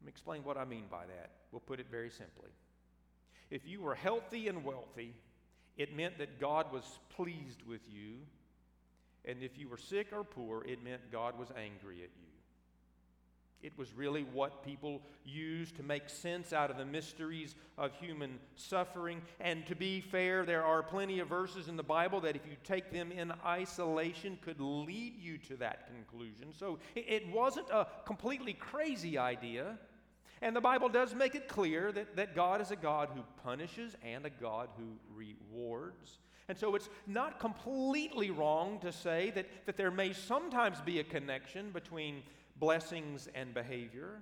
Let 0.00 0.06
me 0.06 0.10
explain 0.10 0.44
what 0.44 0.58
I 0.58 0.66
mean 0.66 0.84
by 0.90 1.06
that. 1.06 1.30
We'll 1.50 1.60
put 1.60 1.80
it 1.80 1.86
very 1.90 2.10
simply. 2.10 2.50
If 3.50 3.66
you 3.66 3.80
were 3.80 3.94
healthy 3.94 4.48
and 4.48 4.64
wealthy, 4.64 5.14
it 5.78 5.96
meant 5.96 6.18
that 6.18 6.38
God 6.38 6.70
was 6.72 6.98
pleased 7.08 7.62
with 7.62 7.80
you 7.88 8.18
And 9.24 9.42
if 9.42 9.58
you 9.58 9.68
were 9.68 9.78
sick 9.78 10.08
or 10.12 10.24
poor, 10.24 10.64
it 10.64 10.82
meant 10.82 11.10
God 11.10 11.38
was 11.38 11.48
angry 11.56 11.96
at 11.96 12.10
you. 12.20 12.28
It 13.62 13.78
was 13.78 13.94
really 13.94 14.24
what 14.24 14.62
people 14.62 15.00
used 15.24 15.76
to 15.76 15.82
make 15.82 16.10
sense 16.10 16.52
out 16.52 16.70
of 16.70 16.76
the 16.76 16.84
mysteries 16.84 17.54
of 17.78 17.94
human 17.94 18.38
suffering. 18.56 19.22
And 19.40 19.64
to 19.68 19.74
be 19.74 20.02
fair, 20.02 20.44
there 20.44 20.62
are 20.62 20.82
plenty 20.82 21.18
of 21.20 21.28
verses 21.28 21.68
in 21.68 21.76
the 21.78 21.82
Bible 21.82 22.20
that, 22.20 22.36
if 22.36 22.44
you 22.44 22.56
take 22.62 22.92
them 22.92 23.10
in 23.10 23.32
isolation, 23.42 24.38
could 24.42 24.60
lead 24.60 25.14
you 25.18 25.38
to 25.38 25.56
that 25.56 25.86
conclusion. 25.86 26.52
So 26.52 26.78
it 26.94 27.26
wasn't 27.32 27.70
a 27.70 27.86
completely 28.04 28.52
crazy 28.52 29.16
idea. 29.16 29.78
And 30.42 30.54
the 30.54 30.60
Bible 30.60 30.90
does 30.90 31.14
make 31.14 31.34
it 31.34 31.48
clear 31.48 31.90
that, 31.92 32.16
that 32.16 32.34
God 32.34 32.60
is 32.60 32.70
a 32.70 32.76
God 32.76 33.08
who 33.14 33.22
punishes 33.42 33.96
and 34.02 34.26
a 34.26 34.30
God 34.30 34.68
who 34.76 34.98
rewards. 35.16 36.18
And 36.48 36.58
so 36.58 36.74
it's 36.74 36.90
not 37.06 37.40
completely 37.40 38.30
wrong 38.30 38.78
to 38.80 38.92
say 38.92 39.30
that, 39.30 39.46
that 39.66 39.76
there 39.76 39.90
may 39.90 40.12
sometimes 40.12 40.80
be 40.80 40.98
a 41.00 41.04
connection 41.04 41.70
between 41.70 42.22
blessings 42.56 43.28
and 43.34 43.54
behavior. 43.54 44.20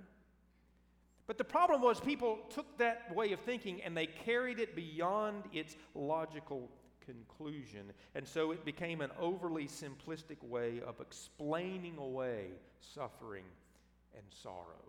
But 1.27 1.37
the 1.37 1.43
problem 1.43 1.81
was 1.81 1.99
people 1.99 2.39
took 2.49 2.77
that 2.77 3.13
way 3.13 3.31
of 3.33 3.39
thinking 3.41 3.81
and 3.81 3.95
they 3.95 4.07
carried 4.07 4.59
it 4.59 4.75
beyond 4.75 5.43
its 5.53 5.75
logical 5.95 6.69
conclusion. 7.05 7.91
And 8.15 8.27
so 8.27 8.51
it 8.51 8.65
became 8.65 9.01
an 9.01 9.11
overly 9.19 9.67
simplistic 9.67 10.41
way 10.43 10.81
of 10.85 10.99
explaining 10.99 11.97
away 11.97 12.47
suffering 12.79 13.45
and 14.15 14.23
sorrow. 14.29 14.83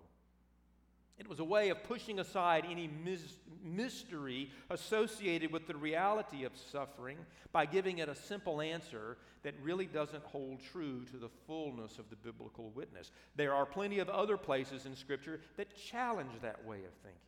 It 1.18 1.28
was 1.28 1.38
a 1.38 1.44
way 1.44 1.68
of 1.68 1.85
pushing 1.85 2.18
aside 2.18 2.64
any 2.68 2.88
mis- 2.88 3.38
mystery 3.62 4.50
associated 4.68 5.52
with 5.52 5.66
the 5.66 5.76
reality 5.76 6.44
of 6.44 6.52
suffering 6.73 7.18
by 7.52 7.66
giving 7.66 7.99
it 7.99 8.09
a 8.09 8.16
simple 8.16 8.61
answer 8.61 9.16
that 9.44 9.54
really 9.62 9.87
doesn't 9.87 10.25
hold 10.25 10.61
true 10.73 11.04
to 11.12 11.16
the 11.16 11.28
fullness 11.47 11.99
of 11.99 12.11
the 12.11 12.16
biblical 12.16 12.71
witness. 12.71 13.12
There 13.37 13.54
are 13.54 13.66
plenty 13.66 14.00
of 14.00 14.09
other 14.09 14.37
places 14.37 14.87
in 14.87 14.97
Scripture 14.97 15.40
that 15.56 15.76
challenge 15.76 16.33
that 16.42 16.64
way 16.64 16.78
of 16.78 16.92
thinking. 17.02 17.21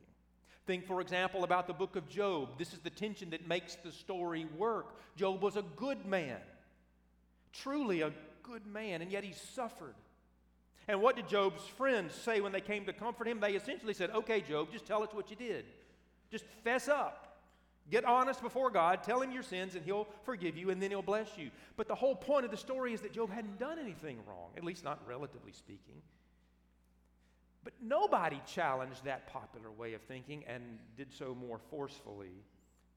Think, 0.67 0.87
for 0.87 1.01
example, 1.01 1.45
about 1.45 1.69
the 1.69 1.73
book 1.73 1.95
of 1.95 2.09
Job. 2.09 2.59
This 2.59 2.73
is 2.73 2.81
the 2.81 2.91
tension 2.91 3.31
that 3.31 3.47
makes 3.47 3.77
the 3.77 3.93
story 3.93 4.47
work. 4.57 4.97
Job 5.15 5.41
was 5.41 5.57
a 5.57 5.63
good 5.63 6.05
man, 6.05 6.41
truly 7.53 8.01
a 8.01 8.13
good 8.43 8.67
man, 8.67 9.01
and 9.01 9.13
yet 9.13 9.23
he 9.23 9.33
suffered. 9.33 9.95
And 10.89 11.03
what 11.03 11.17
did 11.17 11.29
Job's 11.29 11.65
friends 11.65 12.15
say 12.15 12.41
when 12.41 12.53
they 12.53 12.61
came 12.61 12.85
to 12.87 12.93
comfort 12.93 13.27
him? 13.27 13.41
They 13.41 13.55
essentially 13.55 13.95
said, 13.95 14.11
Okay, 14.11 14.41
Job, 14.41 14.69
just 14.73 14.87
tell 14.87 15.03
us 15.03 15.11
what 15.13 15.31
you 15.31 15.37
did. 15.37 15.65
Just 16.31 16.45
fess 16.63 16.89
up. 16.89 17.27
Get 17.91 18.05
honest 18.05 18.43
before 18.43 18.71
God, 18.71 19.05
tell 19.05 19.21
him 19.23 19.31
your 19.31 19.45
sins, 19.45 19.77
and 19.77 19.85
he'll 19.85 20.09
forgive 20.25 20.57
you, 20.57 20.71
and 20.71 20.83
then 20.83 20.91
he'll 20.91 21.03
bless 21.03 21.39
you. 21.39 21.51
But 21.77 21.87
the 21.87 21.95
whole 21.95 22.17
point 22.17 22.45
of 22.45 22.51
the 22.51 22.57
story 22.57 22.93
is 22.93 23.01
that 23.03 23.13
Job 23.13 23.31
hadn't 23.31 23.61
done 23.61 23.79
anything 23.79 24.19
wrong, 24.27 24.51
at 24.57 24.65
least 24.65 24.83
not 24.83 25.01
relatively 25.07 25.53
speaking. 25.53 26.03
But 27.63 27.75
nobody 27.81 28.41
challenged 28.45 29.05
that 29.05 29.29
popular 29.29 29.71
way 29.71 29.95
of 29.95 30.03
thinking 30.03 30.45
and 30.49 30.63
did 30.97 31.13
so 31.13 31.35
more 31.35 31.61
forcefully 31.71 32.33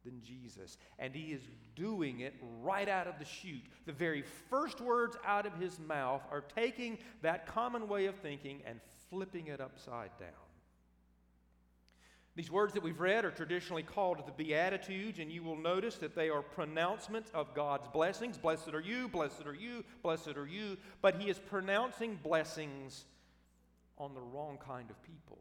than 0.10 0.22
Jesus. 0.22 0.78
And 0.98 1.14
he 1.14 1.32
is 1.32 1.42
doing 1.76 2.22
it 2.22 2.34
right 2.62 2.90
out 2.90 3.08
of 3.08 3.20
the 3.20 3.26
chute. 3.26 3.66
The 3.86 3.94
very 3.94 4.24
first 4.50 4.82
words 4.82 5.16
out 5.26 5.46
of 5.46 5.54
his 5.56 5.80
mouth 5.80 6.22
are 6.32 6.42
taking 6.42 6.98
that 7.22 7.46
common 7.46 7.88
way 7.88 8.08
of 8.08 8.16
thinking 8.16 8.62
and 8.66 8.80
flipping 9.10 9.48
it 9.48 9.62
upside 9.62 10.18
down. 10.20 10.30
These 12.36 12.52
words 12.52 12.74
that 12.74 12.84
we've 12.84 13.00
read 13.00 13.26
are 13.26 13.32
traditionally 13.32 13.84
called 13.84 14.26
the 14.26 14.32
Beatitudes, 14.32 15.20
and 15.20 15.32
you 15.32 15.44
will 15.44 15.58
notice 15.58 15.96
that 15.96 16.16
they 16.16 16.30
are 16.30 16.42
pronouncements 16.42 17.32
of 17.34 17.54
God's 17.54 17.88
blessings. 17.90 18.38
Blessed 18.38 18.70
are 18.70 18.80
you, 18.80 19.10
blessed 19.10 19.46
are 19.46 19.56
you, 19.56 19.84
blessed 20.04 20.38
are 20.38 20.48
you. 20.48 20.78
But 21.02 21.16
he 21.20 21.30
is 21.30 21.38
pronouncing 21.38 22.18
blessings 22.24 23.06
on 23.98 24.14
the 24.14 24.22
wrong 24.22 24.58
kind 24.66 24.90
of 24.90 25.04
people. 25.04 25.40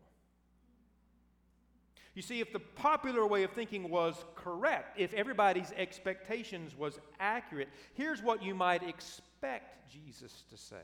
You 2.18 2.22
see, 2.22 2.40
if 2.40 2.52
the 2.52 2.58
popular 2.58 3.24
way 3.24 3.44
of 3.44 3.52
thinking 3.52 3.90
was 3.90 4.24
correct, 4.34 4.98
if 4.98 5.14
everybody's 5.14 5.70
expectations 5.76 6.76
was 6.76 6.98
accurate, 7.20 7.68
here's 7.94 8.20
what 8.20 8.42
you 8.42 8.56
might 8.56 8.82
expect 8.82 9.88
Jesus 9.88 10.42
to 10.50 10.56
say. 10.56 10.82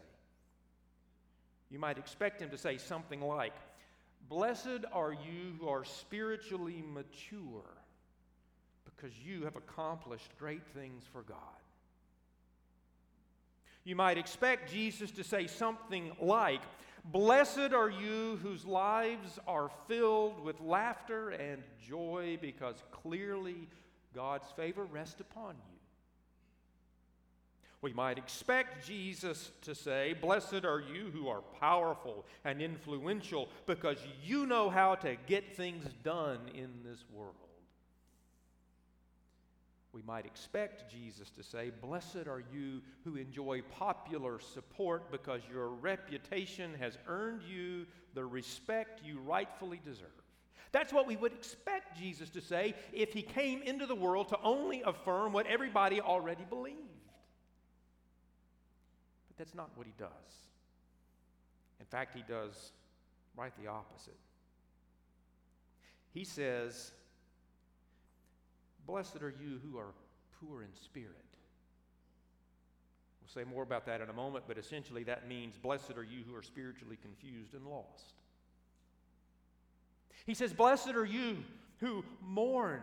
You 1.72 1.80
might 1.80 1.98
expect 1.98 2.40
him 2.40 2.50
to 2.50 2.56
say 2.56 2.78
something 2.78 3.20
like, 3.20 3.52
Blessed 4.28 4.84
are 4.92 5.12
you 5.12 5.56
who 5.58 5.68
are 5.68 5.84
spiritually 5.84 6.84
mature, 6.86 7.68
because 8.84 9.18
you 9.18 9.42
have 9.42 9.56
accomplished 9.56 10.30
great 10.38 10.64
things 10.68 11.02
for 11.10 11.22
God. 11.22 11.36
You 13.82 13.96
might 13.96 14.18
expect 14.18 14.70
Jesus 14.70 15.10
to 15.10 15.24
say 15.24 15.48
something 15.48 16.12
like, 16.20 16.62
Blessed 17.04 17.75
are 17.75 17.90
you 17.90 18.38
whose 18.42 18.64
lives 18.64 19.38
are 19.46 19.70
filled 19.87 20.42
with 20.42 20.58
laughter 20.61 21.30
and 21.30 21.62
joy 21.87 22.38
because 22.40 22.82
clearly 22.90 23.68
God's 24.14 24.50
favor 24.56 24.84
rests 24.84 25.20
upon 25.20 25.54
you. 25.54 25.78
We 27.82 27.92
might 27.92 28.16
expect 28.16 28.87
Jesus 28.87 29.50
to 29.61 29.75
say, 29.75 30.14
Blessed 30.18 30.64
are 30.64 30.80
you 30.80 31.11
who 31.12 31.28
are 31.28 31.42
powerful 31.61 32.25
and 32.42 32.62
influential 32.62 33.50
because 33.66 33.99
you 34.25 34.46
know 34.46 34.70
how 34.70 34.94
to 34.96 35.16
get 35.26 35.54
things 35.54 35.84
done 36.02 36.38
in 36.54 36.70
this 36.82 37.04
world 37.12 37.43
we 39.94 40.02
might 40.02 40.26
expect 40.26 40.90
Jesus 40.90 41.30
to 41.30 41.42
say, 41.42 41.70
Blessed 41.80 42.26
are 42.26 42.42
you 42.52 42.82
who 43.04 43.14
enjoy 43.14 43.62
popular 43.70 44.40
support 44.40 45.10
because 45.12 45.40
your 45.50 45.68
reputation 45.68 46.74
has 46.80 46.98
earned 47.06 47.42
you 47.42 47.86
the 48.14 48.24
respect 48.24 49.00
you 49.04 49.20
rightfully 49.20 49.80
deserve. 49.84 50.08
That's 50.72 50.92
what 50.92 51.06
we 51.06 51.14
would 51.14 51.32
expect 51.32 51.96
Jesus 51.96 52.28
to 52.30 52.40
say 52.40 52.74
if 52.92 53.12
he 53.12 53.22
came 53.22 53.62
into 53.62 53.86
the 53.86 53.94
world 53.94 54.30
to 54.30 54.38
only 54.42 54.82
affirm 54.82 55.32
what 55.32 55.46
everybody 55.46 56.00
already 56.00 56.44
believed. 56.44 56.78
But 59.28 59.38
that's 59.38 59.54
not 59.54 59.70
what 59.76 59.86
he 59.86 59.92
does. 59.96 60.10
In 61.78 61.86
fact, 61.86 62.16
he 62.16 62.24
does 62.28 62.72
right 63.36 63.52
the 63.62 63.68
opposite. 63.68 64.16
He 66.12 66.24
says, 66.24 66.90
Blessed 68.86 69.22
are 69.22 69.34
you 69.40 69.60
who 69.62 69.78
are 69.78 69.92
poor 70.40 70.62
in 70.62 70.68
spirit. 70.74 71.16
We'll 73.20 73.44
say 73.44 73.48
more 73.48 73.62
about 73.62 73.86
that 73.86 74.00
in 74.00 74.10
a 74.10 74.12
moment, 74.12 74.44
but 74.46 74.58
essentially 74.58 75.04
that 75.04 75.28
means, 75.28 75.56
Blessed 75.56 75.96
are 75.96 76.04
you 76.04 76.22
who 76.28 76.36
are 76.36 76.42
spiritually 76.42 76.98
confused 77.00 77.54
and 77.54 77.66
lost. 77.66 78.12
He 80.26 80.34
says, 80.34 80.52
Blessed 80.52 80.90
are 80.90 81.04
you 81.04 81.38
who 81.80 82.04
mourn. 82.22 82.82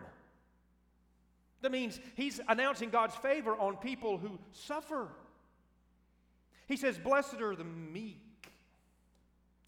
That 1.60 1.72
means 1.72 2.00
he's 2.16 2.40
announcing 2.48 2.90
God's 2.90 3.14
favor 3.16 3.54
on 3.54 3.76
people 3.76 4.18
who 4.18 4.38
suffer. 4.52 5.08
He 6.66 6.76
says, 6.76 6.98
Blessed 6.98 7.40
are 7.40 7.54
the 7.54 7.64
meek. 7.64 8.21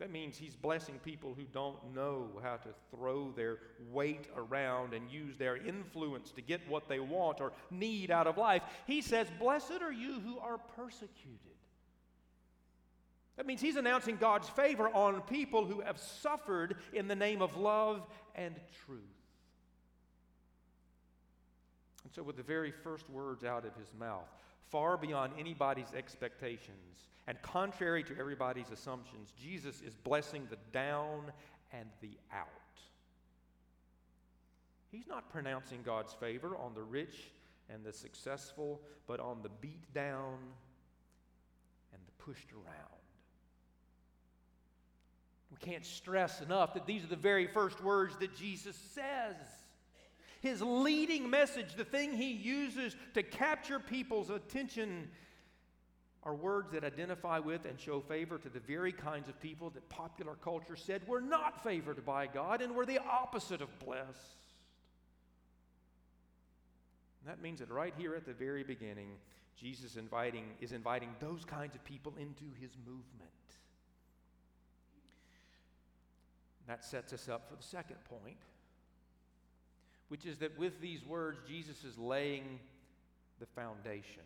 That 0.04 0.12
means 0.12 0.36
he's 0.36 0.54
blessing 0.54 1.00
people 1.02 1.32
who 1.34 1.44
don't 1.44 1.78
know 1.94 2.28
how 2.42 2.56
to 2.56 2.68
throw 2.90 3.30
their 3.30 3.56
weight 3.90 4.26
around 4.36 4.92
and 4.92 5.10
use 5.10 5.38
their 5.38 5.56
influence 5.56 6.30
to 6.32 6.42
get 6.42 6.60
what 6.68 6.90
they 6.90 7.00
want 7.00 7.40
or 7.40 7.52
need 7.70 8.10
out 8.10 8.26
of 8.26 8.36
life. 8.36 8.60
He 8.86 9.00
says, 9.00 9.28
Blessed 9.40 9.80
are 9.80 9.90
you 9.90 10.20
who 10.20 10.38
are 10.40 10.58
persecuted. 10.76 11.38
That 13.38 13.46
means 13.46 13.62
he's 13.62 13.76
announcing 13.76 14.18
God's 14.18 14.46
favor 14.50 14.90
on 14.90 15.22
people 15.22 15.64
who 15.64 15.80
have 15.80 15.98
suffered 15.98 16.76
in 16.92 17.08
the 17.08 17.16
name 17.16 17.40
of 17.40 17.56
love 17.56 18.06
and 18.34 18.54
truth. 18.84 19.00
And 22.04 22.12
so, 22.12 22.22
with 22.22 22.36
the 22.36 22.42
very 22.42 22.72
first 22.72 23.08
words 23.08 23.42
out 23.42 23.64
of 23.64 23.74
his 23.76 23.88
mouth, 23.98 24.28
far 24.70 24.96
beyond 24.96 25.32
anybody's 25.38 25.92
expectations, 25.96 27.08
and 27.26 27.40
contrary 27.42 28.02
to 28.04 28.18
everybody's 28.18 28.70
assumptions, 28.70 29.32
Jesus 29.40 29.80
is 29.80 29.94
blessing 29.94 30.46
the 30.50 30.58
down 30.72 31.32
and 31.72 31.88
the 32.00 32.16
out. 32.32 32.48
He's 34.90 35.06
not 35.08 35.30
pronouncing 35.30 35.80
God's 35.84 36.12
favor 36.12 36.56
on 36.56 36.74
the 36.74 36.82
rich 36.82 37.32
and 37.68 37.84
the 37.84 37.92
successful, 37.92 38.80
but 39.06 39.20
on 39.20 39.42
the 39.42 39.48
beat 39.60 39.92
down 39.92 40.38
and 41.92 42.02
the 42.06 42.24
pushed 42.24 42.52
around. 42.52 43.04
We 45.50 45.56
can't 45.58 45.84
stress 45.84 46.40
enough 46.40 46.74
that 46.74 46.86
these 46.86 47.04
are 47.04 47.08
the 47.08 47.16
very 47.16 47.46
first 47.46 47.82
words 47.82 48.16
that 48.18 48.36
Jesus 48.36 48.76
says. 48.92 49.36
His 50.44 50.60
leading 50.60 51.30
message, 51.30 51.74
the 51.74 51.86
thing 51.86 52.12
he 52.12 52.30
uses 52.30 52.94
to 53.14 53.22
capture 53.22 53.80
people's 53.80 54.28
attention, 54.28 55.08
are 56.22 56.34
words 56.34 56.70
that 56.72 56.84
identify 56.84 57.38
with 57.38 57.64
and 57.64 57.80
show 57.80 58.00
favor 58.00 58.36
to 58.36 58.50
the 58.50 58.60
very 58.60 58.92
kinds 58.92 59.30
of 59.30 59.40
people 59.40 59.70
that 59.70 59.88
popular 59.88 60.34
culture 60.34 60.76
said 60.76 61.00
were 61.08 61.22
not 61.22 61.64
favored 61.64 62.04
by 62.04 62.26
God 62.26 62.60
and 62.60 62.74
were 62.74 62.84
the 62.84 62.98
opposite 62.98 63.62
of 63.62 63.78
blessed. 63.78 64.36
And 67.22 67.30
that 67.30 67.40
means 67.40 67.60
that 67.60 67.70
right 67.70 67.94
here 67.96 68.14
at 68.14 68.26
the 68.26 68.34
very 68.34 68.64
beginning, 68.64 69.12
Jesus 69.56 69.96
inviting, 69.96 70.44
is 70.60 70.72
inviting 70.72 71.08
those 71.20 71.46
kinds 71.46 71.74
of 71.74 71.82
people 71.84 72.12
into 72.20 72.44
his 72.60 72.76
movement. 72.84 73.30
That 76.66 76.84
sets 76.84 77.14
us 77.14 77.30
up 77.30 77.48
for 77.48 77.56
the 77.56 77.62
second 77.62 77.96
point, 78.04 78.36
which 80.14 80.26
is 80.26 80.38
that 80.38 80.56
with 80.56 80.80
these 80.80 81.04
words, 81.04 81.40
Jesus 81.44 81.82
is 81.82 81.98
laying 81.98 82.60
the 83.40 83.46
foundation. 83.46 84.22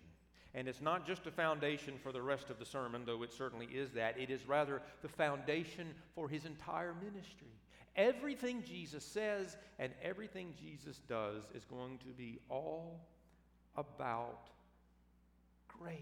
And 0.53 0.69
it's 0.69 0.83
not 0.83 1.07
just 1.07 1.27
a 1.27 1.31
foundation 1.31 1.95
for 2.03 2.13
the 2.13 2.21
rest 2.21 2.51
of 2.51 2.59
the 2.59 2.67
sermon, 2.67 3.05
though 3.07 3.23
it 3.23 3.33
certainly 3.33 3.65
is 3.73 3.93
that. 3.93 4.19
It 4.19 4.29
is 4.29 4.47
rather 4.47 4.83
the 5.01 5.09
foundation 5.09 5.95
for 6.15 6.29
his 6.29 6.45
entire 6.45 6.93
ministry. 7.03 7.49
Everything 7.97 8.63
Jesus 8.67 9.03
says 9.03 9.57
and 9.79 9.91
everything 10.03 10.53
Jesus 10.61 11.01
does 11.09 11.45
is 11.55 11.65
going 11.65 11.97
to 12.01 12.09
be 12.09 12.39
all 12.51 13.01
about 13.75 14.51
grace. 15.69 15.95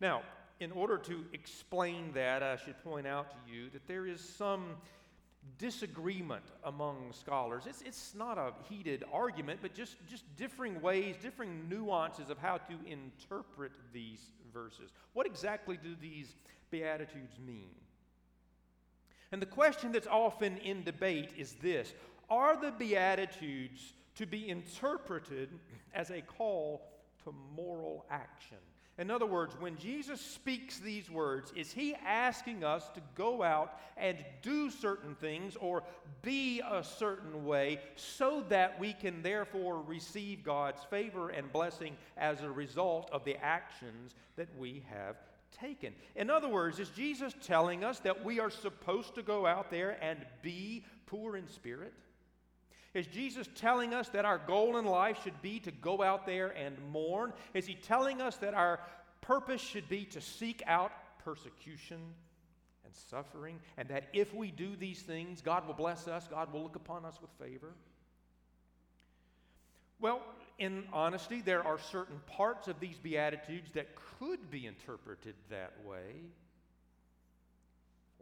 Now, 0.00 0.22
in 0.58 0.72
order 0.72 0.98
to 0.98 1.24
explain 1.32 2.10
that, 2.14 2.42
I 2.42 2.56
should 2.56 2.82
point 2.82 3.06
out 3.06 3.30
to 3.30 3.52
you 3.52 3.70
that 3.70 3.86
there 3.86 4.04
is 4.04 4.20
some 4.20 4.64
disagreement 5.58 6.44
among 6.64 7.12
scholars. 7.12 7.64
It's, 7.66 7.82
it's 7.82 8.14
not 8.14 8.38
a 8.38 8.52
heated 8.68 9.04
argument, 9.12 9.60
but 9.62 9.74
just, 9.74 9.96
just 10.08 10.24
differing 10.36 10.80
ways, 10.80 11.16
differing 11.20 11.68
nuances 11.68 12.30
of 12.30 12.38
how 12.38 12.58
to 12.58 12.74
interpret 12.86 13.72
these 13.92 14.20
verses. 14.52 14.90
What 15.12 15.26
exactly 15.26 15.76
do 15.76 15.94
these 16.00 16.34
Beatitudes 16.70 17.38
mean? 17.44 17.70
And 19.32 19.42
the 19.42 19.46
question 19.46 19.92
that's 19.92 20.06
often 20.06 20.58
in 20.58 20.84
debate 20.84 21.30
is 21.36 21.54
this 21.54 21.92
Are 22.30 22.60
the 22.60 22.72
Beatitudes 22.72 23.92
to 24.16 24.26
be 24.26 24.48
interpreted 24.48 25.50
as 25.92 26.10
a 26.10 26.20
call 26.20 26.82
to 27.24 27.34
moral 27.56 28.06
action? 28.10 28.58
In 28.96 29.10
other 29.10 29.26
words, 29.26 29.56
when 29.58 29.76
Jesus 29.76 30.20
speaks 30.20 30.78
these 30.78 31.10
words, 31.10 31.52
is 31.56 31.72
he 31.72 31.96
asking 32.06 32.62
us 32.62 32.88
to 32.90 33.00
go 33.16 33.42
out 33.42 33.80
and 33.96 34.16
do 34.40 34.70
certain 34.70 35.16
things 35.16 35.56
or 35.56 35.82
be 36.22 36.60
a 36.60 36.84
certain 36.84 37.44
way 37.44 37.80
so 37.96 38.44
that 38.48 38.78
we 38.78 38.92
can 38.92 39.20
therefore 39.22 39.82
receive 39.82 40.44
God's 40.44 40.82
favor 40.84 41.30
and 41.30 41.52
blessing 41.52 41.96
as 42.16 42.42
a 42.42 42.50
result 42.50 43.10
of 43.12 43.24
the 43.24 43.36
actions 43.44 44.14
that 44.36 44.48
we 44.56 44.84
have 44.88 45.16
taken? 45.50 45.92
In 46.14 46.30
other 46.30 46.48
words, 46.48 46.78
is 46.78 46.88
Jesus 46.90 47.34
telling 47.42 47.82
us 47.82 47.98
that 48.00 48.24
we 48.24 48.38
are 48.38 48.50
supposed 48.50 49.16
to 49.16 49.22
go 49.22 49.44
out 49.44 49.70
there 49.70 49.98
and 50.02 50.20
be 50.40 50.84
poor 51.06 51.36
in 51.36 51.48
spirit? 51.48 51.92
Is 52.94 53.08
Jesus 53.08 53.48
telling 53.56 53.92
us 53.92 54.08
that 54.10 54.24
our 54.24 54.38
goal 54.38 54.76
in 54.76 54.84
life 54.84 55.18
should 55.24 55.42
be 55.42 55.58
to 55.60 55.72
go 55.72 56.02
out 56.02 56.26
there 56.26 56.48
and 56.48 56.76
mourn? 56.92 57.32
Is 57.52 57.66
he 57.66 57.74
telling 57.74 58.22
us 58.22 58.36
that 58.36 58.54
our 58.54 58.80
purpose 59.20 59.60
should 59.60 59.88
be 59.88 60.04
to 60.06 60.20
seek 60.20 60.62
out 60.66 60.92
persecution 61.24 61.98
and 62.84 62.94
suffering, 62.94 63.58
and 63.76 63.88
that 63.88 64.04
if 64.12 64.32
we 64.32 64.50
do 64.50 64.76
these 64.76 65.02
things, 65.02 65.40
God 65.40 65.66
will 65.66 65.74
bless 65.74 66.06
us, 66.06 66.28
God 66.28 66.52
will 66.52 66.62
look 66.62 66.76
upon 66.76 67.04
us 67.04 67.18
with 67.20 67.30
favor? 67.40 67.72
Well, 70.00 70.20
in 70.58 70.84
honesty, 70.92 71.40
there 71.40 71.66
are 71.66 71.78
certain 71.78 72.20
parts 72.26 72.68
of 72.68 72.78
these 72.78 72.98
Beatitudes 72.98 73.72
that 73.72 73.88
could 74.18 74.50
be 74.50 74.66
interpreted 74.66 75.34
that 75.50 75.72
way. 75.84 76.26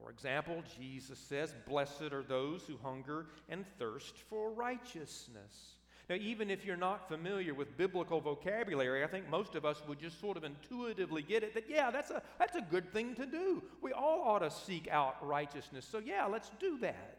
For 0.03 0.11
example, 0.11 0.63
Jesus 0.79 1.19
says, 1.19 1.55
Blessed 1.69 2.13
are 2.13 2.23
those 2.23 2.65
who 2.65 2.77
hunger 2.83 3.27
and 3.49 3.65
thirst 3.79 4.15
for 4.29 4.51
righteousness. 4.51 5.77
Now, 6.11 6.17
even 6.17 6.51
if 6.51 6.65
you're 6.65 6.77
not 6.77 7.09
familiar 7.09 7.55
with 7.55 7.77
biblical 7.77 8.21
vocabulary, 8.21 9.05
I 9.05 9.07
think 9.07 9.29
most 9.31 9.55
of 9.55 9.65
us 9.65 9.81
would 9.87 10.01
just 10.01 10.21
sort 10.21 10.37
of 10.37 10.45
intuitively 10.45 11.23
get 11.23 11.45
it 11.45 11.55
that, 11.55 11.71
yeah, 11.71 11.91
that's 11.91 12.11
a, 12.11 12.21
that's 12.39 12.57
a 12.57 12.61
good 12.61 12.93
thing 12.93 13.15
to 13.15 13.27
do. 13.27 13.63
We 13.81 13.93
all 13.93 14.23
ought 14.25 14.41
to 14.41 14.51
seek 14.51 14.89
out 14.89 15.25
righteousness. 15.27 15.87
So, 15.89 15.99
yeah, 15.99 16.27
let's 16.27 16.51
do 16.59 16.79
that. 16.79 17.19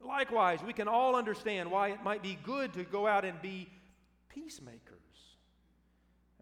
Likewise, 0.00 0.60
we 0.66 0.72
can 0.72 0.88
all 0.88 1.14
understand 1.14 1.70
why 1.70 1.90
it 1.90 2.02
might 2.02 2.22
be 2.22 2.38
good 2.44 2.72
to 2.74 2.84
go 2.84 3.06
out 3.06 3.24
and 3.24 3.40
be 3.40 3.68
peacemakers 4.28 4.99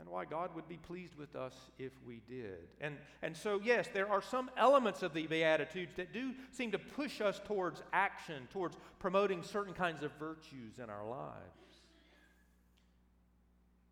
and 0.09 0.15
why 0.15 0.25
God 0.25 0.55
would 0.55 0.67
be 0.69 0.79
pleased 0.79 1.17
with 1.17 1.37
us 1.37 1.53
if 1.79 1.93
we 2.07 2.23
did. 2.27 2.67
And, 2.81 2.97
and 3.21 3.37
so, 3.37 3.61
yes, 3.63 3.89
there 3.93 4.11
are 4.11 4.23
some 4.23 4.51
elements 4.57 5.03
of 5.03 5.13
the 5.13 5.27
Beatitudes 5.27 5.93
that 5.97 6.15
do 6.15 6.33
seem 6.51 6.71
to 6.71 6.79
push 6.79 7.21
us 7.21 7.41
towards 7.47 7.83
action, 7.93 8.49
towards 8.51 8.79
promoting 9.01 9.43
certain 9.43 9.75
kinds 9.75 10.03
of 10.03 10.11
virtues 10.19 10.79
in 10.83 10.89
our 10.89 11.07
lives. 11.07 11.83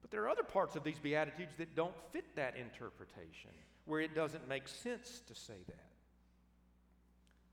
But 0.00 0.10
there 0.10 0.22
are 0.22 0.30
other 0.30 0.42
parts 0.42 0.74
of 0.74 0.84
these 0.84 0.98
Beatitudes 0.98 1.52
that 1.58 1.76
don't 1.76 1.94
fit 2.12 2.24
that 2.36 2.56
interpretation, 2.56 3.50
where 3.84 4.00
it 4.00 4.14
doesn't 4.14 4.48
make 4.48 4.68
sense 4.68 5.20
to 5.28 5.34
say 5.34 5.58
that. 5.66 5.90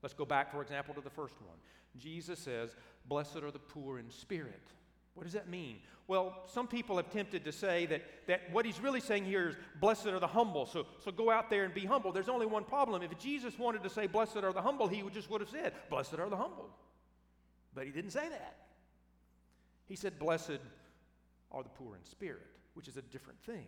Let's 0.02 0.14
go 0.14 0.24
back, 0.24 0.50
for 0.50 0.62
example, 0.62 0.94
to 0.94 1.02
the 1.02 1.10
first 1.10 1.36
one. 1.42 1.58
Jesus 1.98 2.38
says, 2.38 2.74
Blessed 3.06 3.36
are 3.36 3.50
the 3.50 3.58
poor 3.58 3.98
in 3.98 4.10
spirit. 4.10 4.62
What 5.14 5.24
does 5.24 5.32
that 5.32 5.48
mean? 5.48 5.78
Well, 6.06 6.36
some 6.46 6.66
people 6.66 6.96
have 6.96 7.10
tempted 7.10 7.44
to 7.44 7.52
say 7.52 7.86
that, 7.86 8.02
that 8.26 8.42
what 8.52 8.66
he's 8.66 8.80
really 8.80 9.00
saying 9.00 9.24
here 9.24 9.48
is, 9.48 9.56
blessed 9.80 10.06
are 10.08 10.20
the 10.20 10.26
humble. 10.26 10.66
So, 10.66 10.86
so 11.02 11.10
go 11.10 11.30
out 11.30 11.48
there 11.48 11.64
and 11.64 11.72
be 11.72 11.86
humble. 11.86 12.12
There's 12.12 12.28
only 12.28 12.46
one 12.46 12.64
problem. 12.64 13.02
If 13.02 13.18
Jesus 13.18 13.58
wanted 13.58 13.82
to 13.84 13.90
say, 13.90 14.06
blessed 14.06 14.36
are 14.38 14.52
the 14.52 14.60
humble, 14.60 14.86
he 14.86 15.02
would 15.02 15.14
just 15.14 15.30
would 15.30 15.40
have 15.40 15.50
said, 15.50 15.72
blessed 15.88 16.14
are 16.14 16.28
the 16.28 16.36
humble. 16.36 16.68
But 17.74 17.86
he 17.86 17.92
didn't 17.92 18.10
say 18.10 18.28
that. 18.28 18.56
He 19.86 19.96
said, 19.96 20.18
blessed 20.18 20.60
are 21.50 21.62
the 21.62 21.70
poor 21.70 21.94
in 21.94 22.04
spirit, 22.04 22.46
which 22.74 22.88
is 22.88 22.96
a 22.96 23.02
different 23.02 23.40
thing. 23.42 23.66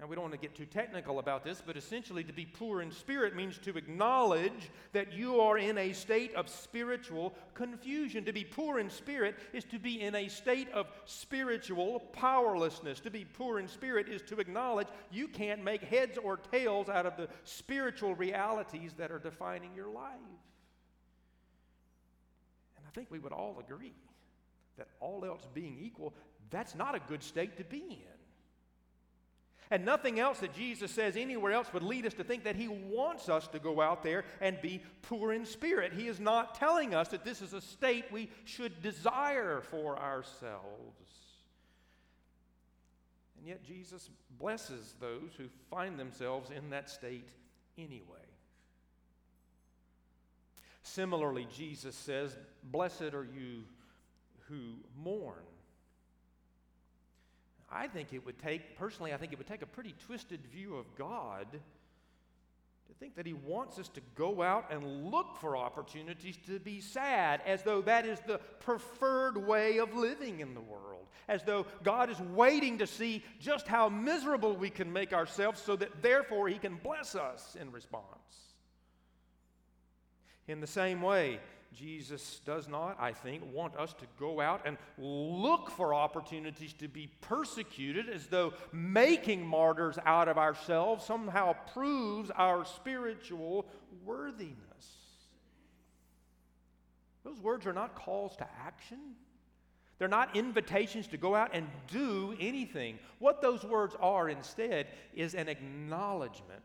Now, 0.00 0.06
we 0.06 0.14
don't 0.14 0.22
want 0.22 0.34
to 0.34 0.38
get 0.40 0.54
too 0.54 0.64
technical 0.64 1.18
about 1.18 1.42
this, 1.42 1.60
but 1.64 1.76
essentially, 1.76 2.22
to 2.22 2.32
be 2.32 2.46
poor 2.46 2.82
in 2.82 2.92
spirit 2.92 3.34
means 3.34 3.58
to 3.58 3.76
acknowledge 3.76 4.70
that 4.92 5.12
you 5.12 5.40
are 5.40 5.58
in 5.58 5.76
a 5.76 5.92
state 5.92 6.32
of 6.36 6.48
spiritual 6.48 7.34
confusion. 7.54 8.24
To 8.24 8.32
be 8.32 8.44
poor 8.44 8.78
in 8.78 8.90
spirit 8.90 9.34
is 9.52 9.64
to 9.64 9.78
be 9.80 10.00
in 10.00 10.14
a 10.14 10.28
state 10.28 10.70
of 10.72 10.86
spiritual 11.04 11.98
powerlessness. 12.12 13.00
To 13.00 13.10
be 13.10 13.24
poor 13.24 13.58
in 13.58 13.66
spirit 13.66 14.08
is 14.08 14.22
to 14.22 14.38
acknowledge 14.38 14.86
you 15.10 15.26
can't 15.26 15.64
make 15.64 15.82
heads 15.82 16.16
or 16.16 16.36
tails 16.36 16.88
out 16.88 17.04
of 17.04 17.16
the 17.16 17.28
spiritual 17.42 18.14
realities 18.14 18.92
that 18.98 19.10
are 19.10 19.18
defining 19.18 19.74
your 19.74 19.88
life. 19.88 20.14
And 22.76 22.86
I 22.86 22.90
think 22.94 23.10
we 23.10 23.18
would 23.18 23.32
all 23.32 23.56
agree 23.58 23.94
that 24.76 24.86
all 25.00 25.24
else 25.24 25.42
being 25.54 25.76
equal, 25.80 26.14
that's 26.50 26.76
not 26.76 26.94
a 26.94 27.00
good 27.00 27.24
state 27.24 27.56
to 27.56 27.64
be 27.64 27.78
in. 27.78 28.17
And 29.70 29.84
nothing 29.84 30.18
else 30.18 30.40
that 30.40 30.54
Jesus 30.54 30.90
says 30.90 31.16
anywhere 31.16 31.52
else 31.52 31.72
would 31.72 31.82
lead 31.82 32.06
us 32.06 32.14
to 32.14 32.24
think 32.24 32.44
that 32.44 32.56
he 32.56 32.68
wants 32.68 33.28
us 33.28 33.46
to 33.48 33.58
go 33.58 33.80
out 33.80 34.02
there 34.02 34.24
and 34.40 34.60
be 34.62 34.82
poor 35.02 35.32
in 35.32 35.44
spirit. 35.44 35.92
He 35.92 36.08
is 36.08 36.18
not 36.18 36.54
telling 36.54 36.94
us 36.94 37.08
that 37.08 37.24
this 37.24 37.42
is 37.42 37.52
a 37.52 37.60
state 37.60 38.06
we 38.10 38.30
should 38.44 38.82
desire 38.82 39.60
for 39.60 39.98
ourselves. 39.98 41.08
And 43.38 43.46
yet, 43.46 43.62
Jesus 43.62 44.08
blesses 44.38 44.94
those 45.00 45.30
who 45.36 45.44
find 45.70 45.98
themselves 45.98 46.50
in 46.50 46.70
that 46.70 46.88
state 46.88 47.28
anyway. 47.76 48.00
Similarly, 50.82 51.46
Jesus 51.54 51.94
says, 51.94 52.36
Blessed 52.64 53.12
are 53.14 53.28
you 53.32 53.64
who 54.48 54.76
mourn 54.96 55.44
I 57.70 57.86
think 57.86 58.12
it 58.12 58.24
would 58.24 58.38
take, 58.38 58.78
personally, 58.78 59.12
I 59.12 59.16
think 59.16 59.32
it 59.32 59.38
would 59.38 59.46
take 59.46 59.62
a 59.62 59.66
pretty 59.66 59.94
twisted 60.06 60.40
view 60.46 60.76
of 60.76 60.86
God 60.96 61.46
to 61.52 62.94
think 62.98 63.14
that 63.16 63.26
He 63.26 63.34
wants 63.34 63.78
us 63.78 63.88
to 63.90 64.00
go 64.14 64.42
out 64.42 64.72
and 64.72 65.10
look 65.10 65.36
for 65.36 65.56
opportunities 65.56 66.38
to 66.46 66.58
be 66.58 66.80
sad, 66.80 67.42
as 67.44 67.62
though 67.62 67.82
that 67.82 68.06
is 68.06 68.18
the 68.20 68.38
preferred 68.60 69.36
way 69.36 69.78
of 69.78 69.94
living 69.94 70.40
in 70.40 70.54
the 70.54 70.60
world, 70.60 71.06
as 71.28 71.42
though 71.42 71.66
God 71.82 72.08
is 72.08 72.18
waiting 72.20 72.78
to 72.78 72.86
see 72.86 73.22
just 73.38 73.68
how 73.68 73.90
miserable 73.90 74.56
we 74.56 74.70
can 74.70 74.90
make 74.90 75.12
ourselves 75.12 75.60
so 75.60 75.76
that 75.76 76.02
therefore 76.02 76.48
He 76.48 76.58
can 76.58 76.76
bless 76.76 77.14
us 77.14 77.56
in 77.60 77.70
response. 77.70 78.04
In 80.46 80.60
the 80.60 80.66
same 80.66 81.02
way, 81.02 81.40
Jesus 81.74 82.40
does 82.44 82.66
not, 82.66 82.96
I 82.98 83.12
think, 83.12 83.42
want 83.52 83.76
us 83.76 83.92
to 83.94 84.06
go 84.18 84.40
out 84.40 84.62
and 84.64 84.78
look 84.96 85.70
for 85.70 85.92
opportunities 85.92 86.72
to 86.74 86.88
be 86.88 87.10
persecuted 87.20 88.08
as 88.08 88.26
though 88.26 88.54
making 88.72 89.46
martyrs 89.46 89.98
out 90.04 90.28
of 90.28 90.38
ourselves 90.38 91.04
somehow 91.04 91.54
proves 91.72 92.30
our 92.30 92.64
spiritual 92.64 93.66
worthiness. 94.04 94.56
Those 97.24 97.38
words 97.40 97.66
are 97.66 97.74
not 97.74 97.94
calls 97.94 98.34
to 98.36 98.46
action. 98.64 98.98
They're 99.98 100.08
not 100.08 100.36
invitations 100.36 101.06
to 101.08 101.16
go 101.16 101.34
out 101.34 101.50
and 101.52 101.66
do 101.88 102.34
anything. 102.40 102.98
What 103.18 103.42
those 103.42 103.64
words 103.64 103.94
are 104.00 104.28
instead 104.28 104.86
is 105.14 105.34
an 105.34 105.48
acknowledgement 105.48 106.62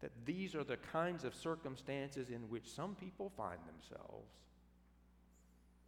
that 0.00 0.12
these 0.24 0.54
are 0.54 0.64
the 0.64 0.76
kinds 0.76 1.24
of 1.24 1.34
circumstances 1.34 2.30
in 2.30 2.48
which 2.48 2.68
some 2.68 2.94
people 2.94 3.32
find 3.36 3.58
themselves. 3.66 4.30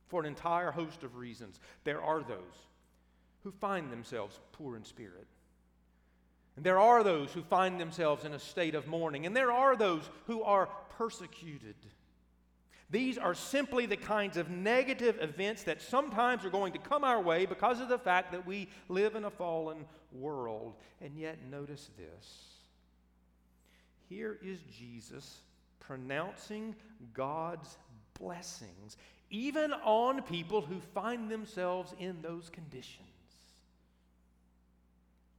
For 0.09 0.21
an 0.21 0.27
entire 0.27 0.73
host 0.73 1.05
of 1.05 1.17
reasons, 1.17 1.61
there 1.85 2.03
are 2.03 2.23
those 2.23 2.67
who 3.45 3.53
find 3.53 3.91
themselves 3.91 4.41
poor 4.53 4.77
in 4.77 4.85
spirit. 4.85 5.27
And 6.57 6.67
there 6.67 6.81
are 6.81 7.05
those 7.05 7.33
who 7.33 7.43
find 7.43 7.81
themselves 7.81 8.25
in 8.25 8.35
a 8.35 8.39
state 8.39 8.75
of 8.75 8.87
mourning. 8.87 9.25
And 9.25 9.37
there 9.37 9.53
are 9.53 9.77
those 9.77 10.11
who 10.27 10.43
are 10.43 10.69
persecuted. 10.99 11.77
These 12.91 13.19
are 13.19 13.35
simply 13.35 13.87
the 13.87 13.97
kinds 13.97 14.37
of 14.37 14.51
negative 14.51 15.17
events 15.21 15.63
that 15.63 15.81
sometimes 15.81 16.45
are 16.45 16.51
going 16.51 16.73
to 16.73 16.79
come 16.81 17.05
our 17.05 17.21
way 17.21 17.47
because 17.47 17.81
of 17.81 17.89
the 17.89 17.99
fact 17.99 18.33
that 18.33 18.47
we 18.47 18.69
live 18.89 19.15
in 19.15 19.25
a 19.25 19.31
fallen 19.31 19.85
world. 20.13 20.75
And 21.01 21.17
yet, 21.17 21.39
notice 21.49 21.89
this. 21.97 22.50
Here 24.11 24.39
is 24.43 24.59
Jesus 24.77 25.39
pronouncing 25.79 26.75
God's 27.15 27.79
blessings, 28.19 28.97
even 29.31 29.73
on 29.73 30.23
people 30.23 30.63
who 30.63 30.81
find 30.81 31.31
themselves 31.31 31.95
in 31.97 32.21
those 32.21 32.51
conditions. 32.51 33.07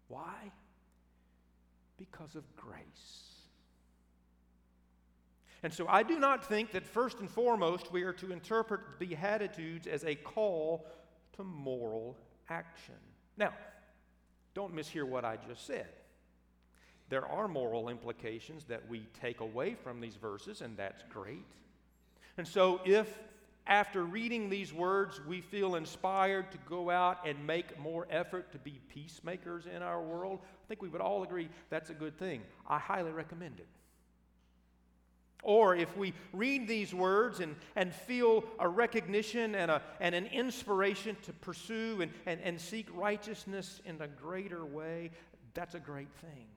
Why? 0.07 0.51
Because 1.97 2.35
of 2.35 2.43
grace. 2.55 3.33
And 5.63 5.73
so 5.73 5.85
I 5.89 6.01
do 6.01 6.17
not 6.17 6.45
think 6.45 6.71
that 6.71 6.87
first 6.87 7.19
and 7.19 7.29
foremost 7.29 7.91
we 7.91 8.03
are 8.03 8.13
to 8.13 8.31
interpret 8.31 8.79
the 8.99 9.05
Beatitudes 9.05 9.85
as 9.85 10.05
a 10.05 10.15
call 10.15 10.87
to 11.33 11.43
moral 11.43 12.17
action. 12.49 12.95
Now, 13.35 13.53
don't 14.53 14.73
mishear 14.73 15.05
what 15.05 15.25
I 15.25 15.37
just 15.45 15.67
said. 15.67 15.89
There 17.11 17.27
are 17.27 17.49
moral 17.49 17.89
implications 17.89 18.63
that 18.69 18.87
we 18.87 19.05
take 19.21 19.41
away 19.41 19.75
from 19.75 19.99
these 19.99 20.15
verses, 20.15 20.61
and 20.61 20.77
that's 20.77 21.03
great. 21.09 21.45
And 22.37 22.47
so, 22.47 22.79
if 22.85 23.19
after 23.67 24.05
reading 24.05 24.49
these 24.49 24.71
words 24.73 25.19
we 25.27 25.41
feel 25.41 25.75
inspired 25.75 26.49
to 26.53 26.57
go 26.69 26.89
out 26.89 27.27
and 27.27 27.45
make 27.45 27.77
more 27.77 28.07
effort 28.09 28.53
to 28.53 28.59
be 28.59 28.79
peacemakers 28.87 29.65
in 29.65 29.81
our 29.81 30.01
world, 30.01 30.39
I 30.41 30.67
think 30.69 30.81
we 30.81 30.87
would 30.87 31.01
all 31.01 31.21
agree 31.21 31.49
that's 31.69 31.89
a 31.89 31.93
good 31.93 32.17
thing. 32.17 32.43
I 32.65 32.79
highly 32.79 33.11
recommend 33.11 33.59
it. 33.59 33.67
Or 35.43 35.75
if 35.75 35.97
we 35.97 36.13
read 36.31 36.65
these 36.65 36.93
words 36.93 37.41
and, 37.41 37.57
and 37.75 37.93
feel 37.93 38.45
a 38.57 38.69
recognition 38.69 39.55
and, 39.55 39.69
a, 39.69 39.81
and 39.99 40.15
an 40.15 40.27
inspiration 40.27 41.17
to 41.23 41.33
pursue 41.33 42.01
and, 42.01 42.13
and, 42.25 42.39
and 42.39 42.61
seek 42.61 42.87
righteousness 42.93 43.81
in 43.83 43.99
a 44.01 44.07
greater 44.07 44.63
way, 44.63 45.11
that's 45.53 45.75
a 45.75 45.79
great 45.79 46.13
thing. 46.21 46.47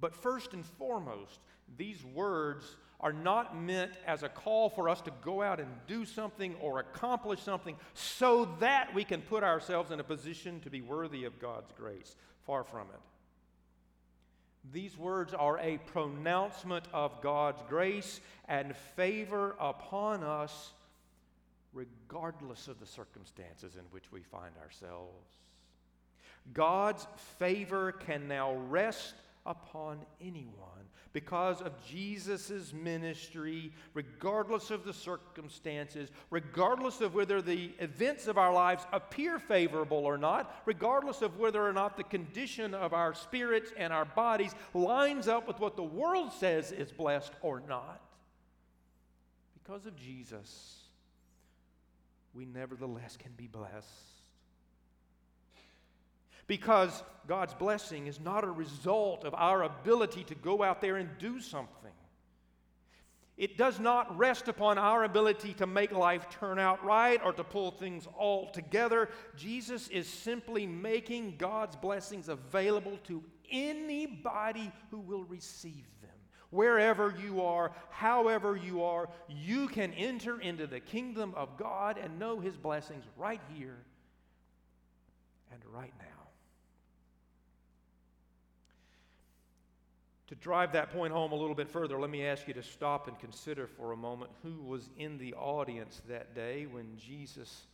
But 0.00 0.14
first 0.14 0.52
and 0.52 0.64
foremost, 0.64 1.40
these 1.76 2.04
words 2.04 2.76
are 3.00 3.12
not 3.12 3.60
meant 3.60 3.92
as 4.06 4.22
a 4.22 4.28
call 4.28 4.70
for 4.70 4.88
us 4.88 5.00
to 5.02 5.12
go 5.22 5.42
out 5.42 5.60
and 5.60 5.68
do 5.86 6.04
something 6.04 6.54
or 6.60 6.78
accomplish 6.78 7.42
something 7.42 7.76
so 7.94 8.48
that 8.60 8.94
we 8.94 9.04
can 9.04 9.20
put 9.20 9.42
ourselves 9.42 9.90
in 9.90 10.00
a 10.00 10.04
position 10.04 10.60
to 10.60 10.70
be 10.70 10.80
worthy 10.80 11.24
of 11.24 11.38
God's 11.38 11.72
grace. 11.72 12.16
Far 12.46 12.64
from 12.64 12.88
it. 12.88 13.00
These 14.72 14.96
words 14.96 15.34
are 15.34 15.58
a 15.58 15.78
pronouncement 15.78 16.86
of 16.92 17.20
God's 17.20 17.62
grace 17.68 18.20
and 18.48 18.74
favor 18.96 19.54
upon 19.60 20.24
us, 20.24 20.72
regardless 21.72 22.66
of 22.66 22.80
the 22.80 22.86
circumstances 22.86 23.76
in 23.76 23.84
which 23.90 24.10
we 24.10 24.22
find 24.22 24.52
ourselves. 24.62 25.36
God's 26.52 27.06
favor 27.38 27.92
can 27.92 28.26
now 28.28 28.54
rest 28.54 29.14
upon 29.46 30.04
anyone 30.20 30.66
because 31.12 31.62
of 31.62 31.72
Jesus' 31.86 32.74
ministry, 32.74 33.72
regardless 33.94 34.70
of 34.70 34.84
the 34.84 34.92
circumstances, 34.92 36.10
regardless 36.30 37.00
of 37.00 37.14
whether 37.14 37.40
the 37.40 37.70
events 37.78 38.26
of 38.26 38.36
our 38.36 38.52
lives 38.52 38.86
appear 38.92 39.38
favorable 39.38 40.04
or 40.04 40.18
not, 40.18 40.60
regardless 40.66 41.22
of 41.22 41.38
whether 41.38 41.66
or 41.66 41.72
not 41.72 41.96
the 41.96 42.04
condition 42.04 42.74
of 42.74 42.92
our 42.92 43.14
spirits 43.14 43.72
and 43.78 43.94
our 43.94 44.04
bodies 44.04 44.54
lines 44.74 45.26
up 45.26 45.48
with 45.48 45.58
what 45.58 45.76
the 45.76 45.82
world 45.82 46.32
says 46.32 46.70
is 46.70 46.92
blessed 46.92 47.32
or 47.40 47.62
not. 47.66 48.02
Because 49.54 49.86
of 49.86 49.96
Jesus, 49.96 50.82
we 52.34 52.44
nevertheless 52.44 53.16
can 53.16 53.32
be 53.38 53.46
blessed 53.46 54.15
because 56.46 57.02
God's 57.26 57.54
blessing 57.54 58.06
is 58.06 58.20
not 58.20 58.44
a 58.44 58.50
result 58.50 59.24
of 59.24 59.34
our 59.34 59.64
ability 59.64 60.24
to 60.24 60.34
go 60.34 60.62
out 60.62 60.80
there 60.80 60.96
and 60.96 61.08
do 61.18 61.40
something. 61.40 61.90
It 63.36 63.58
does 63.58 63.78
not 63.78 64.16
rest 64.16 64.48
upon 64.48 64.78
our 64.78 65.04
ability 65.04 65.52
to 65.54 65.66
make 65.66 65.92
life 65.92 66.30
turn 66.30 66.58
out 66.58 66.82
right 66.82 67.20
or 67.22 67.34
to 67.34 67.44
pull 67.44 67.70
things 67.70 68.08
all 68.16 68.50
together. 68.50 69.10
Jesus 69.36 69.88
is 69.88 70.08
simply 70.08 70.66
making 70.66 71.36
God's 71.36 71.76
blessings 71.76 72.30
available 72.30 72.98
to 73.08 73.22
anybody 73.50 74.72
who 74.90 75.00
will 75.00 75.24
receive 75.24 75.84
them. 76.00 76.10
Wherever 76.48 77.14
you 77.22 77.42
are, 77.42 77.72
however 77.90 78.56
you 78.56 78.82
are, 78.82 79.10
you 79.28 79.68
can 79.68 79.92
enter 79.92 80.40
into 80.40 80.66
the 80.66 80.80
kingdom 80.80 81.34
of 81.36 81.58
God 81.58 81.98
and 81.98 82.18
know 82.18 82.40
His 82.40 82.56
blessings 82.56 83.04
right 83.18 83.40
here 83.54 83.76
and 85.52 85.60
right 85.74 85.92
now. 85.98 86.15
To 90.28 90.34
drive 90.34 90.72
that 90.72 90.90
point 90.90 91.12
home 91.12 91.30
a 91.32 91.36
little 91.36 91.54
bit 91.54 91.68
further, 91.68 92.00
let 92.00 92.10
me 92.10 92.26
ask 92.26 92.48
you 92.48 92.54
to 92.54 92.62
stop 92.62 93.06
and 93.06 93.18
consider 93.18 93.66
for 93.66 93.92
a 93.92 93.96
moment 93.96 94.32
who 94.42 94.60
was 94.62 94.90
in 94.98 95.18
the 95.18 95.34
audience 95.34 96.02
that 96.08 96.34
day 96.34 96.66
when 96.66 96.96
Jesus 96.96 97.66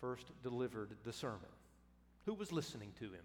first 0.00 0.26
delivered 0.42 0.90
the 1.04 1.12
sermon. 1.12 1.40
Who 2.24 2.34
was 2.34 2.50
listening 2.50 2.92
to 2.98 3.04
him? 3.04 3.24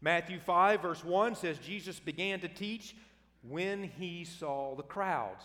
Matthew 0.00 0.38
5, 0.38 0.80
verse 0.80 1.04
1 1.04 1.34
says, 1.34 1.58
Jesus 1.58 1.98
began 1.98 2.38
to 2.40 2.48
teach 2.48 2.94
when 3.42 3.82
he 3.82 4.24
saw 4.24 4.76
the 4.76 4.84
crowds. 4.84 5.44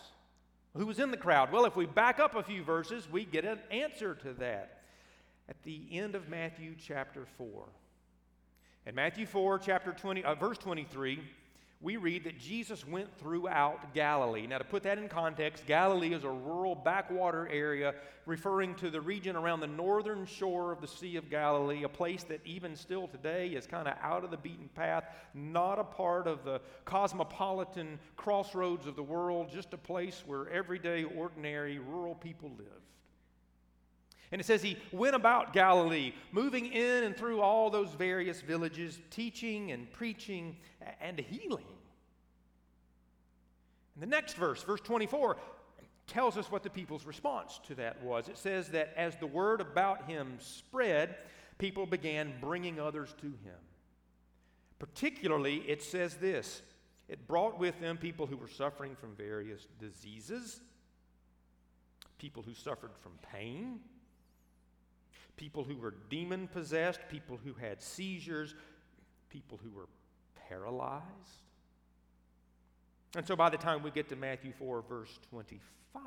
Who 0.78 0.86
was 0.86 1.00
in 1.00 1.10
the 1.10 1.18
crowd? 1.18 1.52
Well, 1.52 1.66
if 1.66 1.76
we 1.76 1.86
back 1.86 2.20
up 2.20 2.36
a 2.36 2.44
few 2.44 2.64
verses, 2.64 3.08
we 3.12 3.26
get 3.26 3.46
an 3.46 3.60
answer 3.72 4.14
to 4.16 4.34
that. 4.34 4.82
At 5.50 5.62
the 5.64 5.88
end 5.92 6.14
of 6.14 6.30
Matthew 6.30 6.76
chapter 6.80 7.26
4. 7.38 7.64
In 8.86 8.96
Matthew 8.96 9.26
4, 9.26 9.60
chapter 9.60 9.92
20, 9.92 10.24
uh, 10.24 10.36
verse 10.36 10.58
23, 10.58 11.20
we 11.84 11.98
read 11.98 12.24
that 12.24 12.40
Jesus 12.40 12.88
went 12.88 13.14
throughout 13.20 13.94
Galilee. 13.94 14.48
Now, 14.48 14.58
to 14.58 14.64
put 14.64 14.84
that 14.84 14.98
in 14.98 15.10
context, 15.10 15.66
Galilee 15.68 16.14
is 16.14 16.24
a 16.24 16.30
rural 16.30 16.76
backwater 16.76 17.46
area 17.50 17.94
referring 18.26 18.74
to 18.76 18.90
the 18.90 19.02
region 19.02 19.36
around 19.36 19.60
the 19.60 19.68
northern 19.68 20.26
shore 20.26 20.72
of 20.72 20.80
the 20.80 20.88
Sea 20.88 21.18
of 21.18 21.30
Galilee, 21.30 21.84
a 21.84 21.90
place 21.90 22.24
that 22.24 22.40
even 22.46 22.78
still 22.78 23.10
today 23.10 23.50
is 23.50 23.68
kind 23.68 23.90
of 23.90 23.96
out 24.02 24.24
of 24.24 24.32
the 24.32 24.38
beaten 24.38 24.70
path, 24.74 25.04
not 25.34 25.78
a 25.78 25.84
part 25.84 26.26
of 26.26 26.46
the 26.46 26.62
cosmopolitan 26.86 28.00
crossroads 28.16 28.88
of 28.88 28.96
the 28.96 29.04
world, 29.04 29.52
just 29.52 29.74
a 29.74 29.78
place 29.78 30.24
where 30.26 30.50
everyday, 30.50 31.04
ordinary, 31.04 31.80
rural 31.80 32.16
people 32.16 32.50
live. 32.58 32.93
And 34.34 34.40
it 34.40 34.46
says 34.46 34.64
he 34.64 34.80
went 34.92 35.16
about 35.16 35.54
Galilee, 35.54 36.12
moving 36.32 36.66
in 36.66 37.04
and 37.04 37.16
through 37.16 37.40
all 37.40 37.70
those 37.70 37.92
various 37.92 38.42
villages, 38.42 39.00
teaching 39.12 39.72
and 39.72 39.92
preaching 39.92 40.58
and 41.00 41.20
healing. 41.20 41.68
And 43.94 44.02
the 44.02 44.08
next 44.08 44.34
verse, 44.34 44.64
verse 44.64 44.82
24, 44.82 45.38
tells 46.08 46.36
us 46.36 46.50
what 46.50 46.64
the 46.64 46.72
people's 46.72 47.06
response 47.06 47.60
to 47.68 47.76
that 47.76 48.02
was. 48.02 48.28
It 48.28 48.40
says 48.40 48.70
that 48.70 48.92
as 48.98 49.16
the 49.18 49.28
word 49.28 49.62
about 49.62 50.10
him 50.10 50.38
spread, 50.40 51.16
people 51.60 51.86
began 51.86 52.34
bringing 52.42 52.80
others 52.80 53.14
to 53.22 53.28
him. 53.28 53.60
Particularly, 54.80 55.58
it 55.68 55.84
says 55.84 56.16
this 56.16 56.64
it 57.08 57.28
brought 57.28 57.60
with 57.60 57.80
them 57.80 57.98
people 57.98 58.26
who 58.26 58.38
were 58.38 58.48
suffering 58.48 58.96
from 58.96 59.14
various 59.16 59.68
diseases, 59.80 60.60
people 62.18 62.42
who 62.42 62.56
suffered 62.56 62.98
from 63.00 63.12
pain, 63.32 63.80
people 65.38 65.64
who 65.64 65.76
were 65.78 65.94
demon 66.10 66.48
possessed, 66.48 67.00
people 67.10 67.40
who 67.44 67.54
had 67.54 67.82
seizures, 67.82 68.56
people 69.30 69.60
who 69.64 69.72
were 69.72 69.88
paralyzed. 70.48 71.04
And 73.16 73.28
so 73.28 73.36
by 73.36 73.50
the 73.50 73.58
time 73.58 73.84
we 73.84 73.92
get 73.92 74.10
to 74.10 74.16
Matthew 74.16 74.54
4, 74.58 74.84
verse 74.88 75.20
25, 75.30 76.02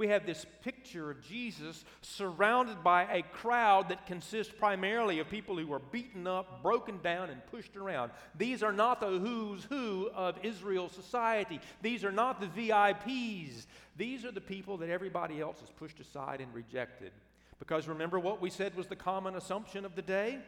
we 0.00 0.08
have 0.08 0.24
this 0.24 0.46
picture 0.62 1.10
of 1.10 1.20
Jesus 1.20 1.84
surrounded 2.00 2.82
by 2.82 3.02
a 3.02 3.22
crowd 3.22 3.90
that 3.90 4.06
consists 4.06 4.50
primarily 4.50 5.18
of 5.18 5.28
people 5.28 5.58
who 5.58 5.70
are 5.74 5.78
beaten 5.78 6.26
up, 6.26 6.62
broken 6.62 7.00
down, 7.02 7.28
and 7.28 7.46
pushed 7.48 7.76
around. 7.76 8.10
These 8.34 8.62
are 8.62 8.72
not 8.72 9.00
the 9.00 9.18
who's 9.18 9.64
who 9.64 10.08
of 10.14 10.38
Israel 10.42 10.88
society. 10.88 11.60
These 11.82 12.02
are 12.02 12.10
not 12.10 12.40
the 12.40 12.46
VIPs. 12.46 13.66
These 13.98 14.24
are 14.24 14.32
the 14.32 14.40
people 14.40 14.78
that 14.78 14.88
everybody 14.88 15.38
else 15.38 15.60
has 15.60 15.68
pushed 15.68 16.00
aside 16.00 16.40
and 16.40 16.52
rejected. 16.54 17.12
Because 17.60 17.86
remember 17.86 18.18
what 18.18 18.40
we 18.40 18.50
said 18.50 18.74
was 18.74 18.88
the 18.88 18.96
common 18.96 19.36
assumption 19.36 19.84
of 19.84 19.94
the 19.94 20.02
day? 20.02 20.40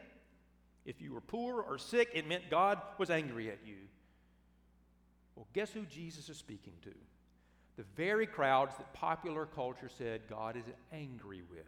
If 0.85 1.01
you 1.01 1.13
were 1.13 1.21
poor 1.21 1.63
or 1.63 1.79
sick, 1.79 2.09
it 2.13 2.27
meant 2.27 2.51
God 2.51 2.81
was 2.99 3.11
angry 3.11 3.49
at 3.49 3.59
you. 3.65 3.77
Well, 5.37 5.47
guess 5.53 5.71
who 5.71 5.85
Jesus 5.85 6.29
is 6.29 6.37
speaking 6.37 6.73
to? 6.83 6.91
The 7.77 7.85
very 7.95 8.27
crowds 8.27 8.77
that 8.79 8.93
popular 8.93 9.47
culture 9.47 9.89
said 9.97 10.23
God 10.29 10.57
is 10.57 10.65
angry 10.93 11.43
with. 11.49 11.61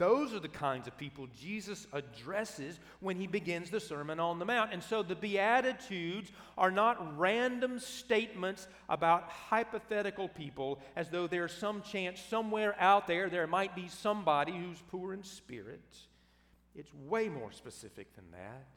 Those 0.00 0.32
are 0.32 0.40
the 0.40 0.48
kinds 0.48 0.88
of 0.88 0.96
people 0.96 1.28
Jesus 1.38 1.86
addresses 1.92 2.80
when 3.00 3.18
he 3.18 3.26
begins 3.26 3.68
the 3.68 3.80
Sermon 3.80 4.18
on 4.18 4.38
the 4.38 4.46
Mount. 4.46 4.72
And 4.72 4.82
so 4.82 5.02
the 5.02 5.14
Beatitudes 5.14 6.32
are 6.56 6.70
not 6.70 7.18
random 7.18 7.78
statements 7.78 8.66
about 8.88 9.24
hypothetical 9.24 10.26
people 10.26 10.80
as 10.96 11.10
though 11.10 11.26
there's 11.26 11.52
some 11.52 11.82
chance 11.82 12.18
somewhere 12.18 12.74
out 12.80 13.06
there 13.06 13.28
there 13.28 13.46
might 13.46 13.76
be 13.76 13.88
somebody 13.88 14.52
who's 14.52 14.82
poor 14.90 15.12
in 15.12 15.22
spirit. 15.22 15.84
It's 16.74 16.94
way 17.06 17.28
more 17.28 17.52
specific 17.52 18.16
than 18.16 18.30
that. 18.30 18.68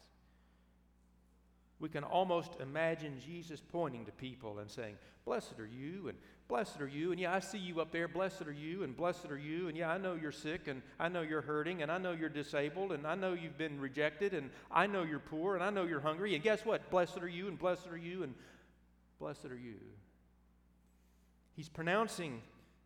We 1.84 1.90
can 1.90 2.06
almost 2.06 2.54
imagine 2.62 3.20
Jesus 3.20 3.62
pointing 3.74 4.06
to 4.06 4.12
people 4.14 4.60
and 4.60 4.72
saying, 4.72 4.96
Blessed 5.26 5.60
are 5.60 5.68
you, 5.68 6.08
and 6.08 6.18
blessed 6.48 6.80
are 6.80 6.88
you, 6.88 7.12
and 7.12 7.20
yeah, 7.20 7.34
I 7.34 7.42
see 7.42 7.58
you 7.58 7.82
up 7.82 7.92
there, 7.92 8.08
blessed 8.08 8.44
are 8.44 8.54
you, 8.54 8.84
and 8.84 8.96
blessed 8.96 9.26
are 9.30 9.38
you, 9.38 9.68
and 9.68 9.76
yeah, 9.76 9.92
I 9.92 9.98
know 9.98 10.14
you're 10.14 10.32
sick, 10.32 10.70
and 10.70 10.82
I 10.98 11.10
know 11.10 11.24
you're 11.24 11.42
hurting, 11.42 11.82
and 11.82 11.92
I 11.92 11.98
know 11.98 12.14
you're 12.14 12.30
disabled, 12.30 12.94
and 12.94 13.06
I 13.06 13.16
know 13.16 13.34
you've 13.34 13.58
been 13.58 13.82
rejected, 13.82 14.34
and 14.34 14.50
I 14.72 14.88
know 14.88 15.04
you're 15.04 15.20
poor, 15.20 15.56
and 15.56 15.64
I 15.64 15.72
know 15.72 15.84
you're 15.84 16.00
hungry, 16.00 16.36
and 16.36 16.42
guess 16.42 16.64
what? 16.64 16.90
Blessed 16.90 17.18
are 17.18 17.28
you, 17.28 17.50
and 17.50 17.60
blessed 17.60 17.88
are 17.92 17.98
you, 17.98 18.24
and 18.24 18.34
blessed 19.20 19.48
are 19.48 19.60
you. 19.60 19.76
He's 21.54 21.68
pronouncing 21.68 22.44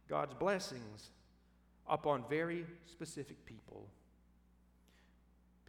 God's 0.09 0.33
blessings 0.33 1.11
upon 1.87 2.23
very 2.27 2.65
specific 2.89 3.45
people. 3.45 3.85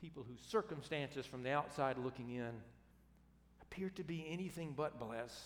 People 0.01 0.25
whose 0.27 0.41
circumstances 0.41 1.27
from 1.27 1.43
the 1.43 1.51
outside 1.51 1.99
looking 1.99 2.31
in 2.31 2.53
appear 3.79 3.91
to 3.91 4.03
be 4.03 4.27
anything 4.29 4.75
but 4.77 4.99
blessed. 4.99 5.41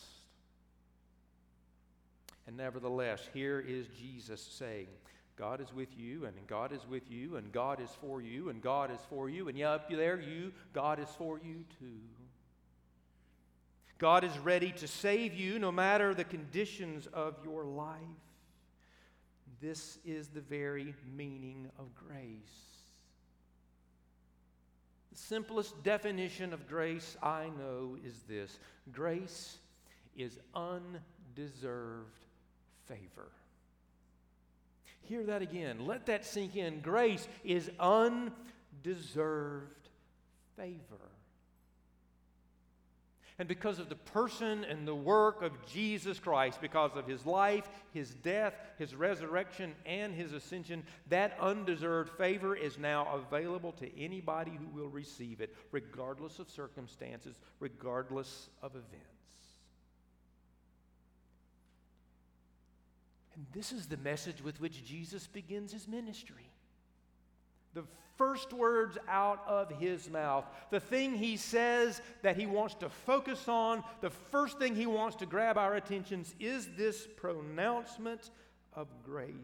And 2.46 2.56
nevertheless, 2.56 3.28
here 3.34 3.60
is 3.60 3.86
Jesus 4.00 4.40
saying, 4.40 4.86
God 5.36 5.60
is 5.60 5.70
with 5.74 5.88
you, 5.98 6.24
and 6.24 6.34
God 6.46 6.72
is 6.72 6.80
with 6.88 7.10
you, 7.10 7.36
and 7.36 7.52
God 7.52 7.78
is 7.78 7.90
for 8.00 8.22
you, 8.22 8.48
and 8.48 8.62
God 8.62 8.90
is 8.90 9.00
for 9.10 9.28
you, 9.28 9.48
and 9.48 9.58
yeah, 9.58 9.72
up 9.72 9.90
there, 9.90 10.18
you, 10.18 10.50
God 10.72 10.98
is 10.98 11.08
for 11.18 11.40
you 11.44 11.64
too. 11.78 12.00
God 13.98 14.24
is 14.24 14.36
ready 14.38 14.72
to 14.72 14.88
save 14.88 15.34
you 15.34 15.58
no 15.58 15.70
matter 15.70 16.14
the 16.14 16.24
conditions 16.24 17.06
of 17.12 17.34
your 17.44 17.64
life. 17.64 17.98
This 19.60 19.98
is 20.06 20.28
the 20.28 20.40
very 20.40 20.94
meaning 21.14 21.70
of 21.78 21.94
grace. 21.94 22.71
The 25.12 25.18
simplest 25.18 25.82
definition 25.82 26.52
of 26.54 26.66
grace 26.66 27.16
I 27.22 27.50
know 27.58 27.96
is 28.04 28.14
this 28.28 28.58
grace 28.92 29.58
is 30.16 30.38
undeserved 30.54 32.08
favor. 32.86 33.30
Hear 35.02 35.24
that 35.24 35.42
again. 35.42 35.86
Let 35.86 36.06
that 36.06 36.24
sink 36.24 36.56
in. 36.56 36.80
Grace 36.80 37.28
is 37.44 37.70
undeserved 37.78 38.32
favor. 40.56 41.10
And 43.38 43.48
because 43.48 43.78
of 43.78 43.88
the 43.88 43.96
person 43.96 44.62
and 44.64 44.86
the 44.86 44.94
work 44.94 45.42
of 45.42 45.52
Jesus 45.66 46.18
Christ, 46.18 46.60
because 46.60 46.92
of 46.94 47.06
his 47.06 47.24
life, 47.24 47.68
his 47.92 48.10
death, 48.10 48.54
his 48.78 48.94
resurrection, 48.94 49.74
and 49.86 50.14
his 50.14 50.32
ascension, 50.32 50.84
that 51.08 51.36
undeserved 51.40 52.10
favor 52.18 52.54
is 52.54 52.78
now 52.78 53.08
available 53.14 53.72
to 53.72 53.98
anybody 53.98 54.52
who 54.52 54.66
will 54.78 54.90
receive 54.90 55.40
it, 55.40 55.54
regardless 55.70 56.38
of 56.38 56.50
circumstances, 56.50 57.38
regardless 57.58 58.50
of 58.62 58.72
events. 58.72 59.12
And 63.34 63.46
this 63.54 63.72
is 63.72 63.86
the 63.86 63.96
message 63.96 64.42
with 64.42 64.60
which 64.60 64.84
Jesus 64.84 65.26
begins 65.26 65.72
his 65.72 65.88
ministry. 65.88 66.51
The 67.74 67.84
first 68.16 68.52
words 68.52 68.98
out 69.08 69.42
of 69.46 69.70
his 69.80 70.08
mouth, 70.08 70.44
the 70.70 70.80
thing 70.80 71.14
he 71.14 71.36
says 71.36 72.00
that 72.22 72.36
he 72.36 72.46
wants 72.46 72.74
to 72.76 72.88
focus 72.88 73.48
on, 73.48 73.82
the 74.00 74.10
first 74.10 74.58
thing 74.58 74.74
he 74.74 74.86
wants 74.86 75.16
to 75.16 75.26
grab 75.26 75.58
our 75.58 75.74
attentions 75.74 76.34
is 76.38 76.68
this 76.76 77.08
pronouncement 77.16 78.30
of 78.74 78.88
grace. 79.04 79.34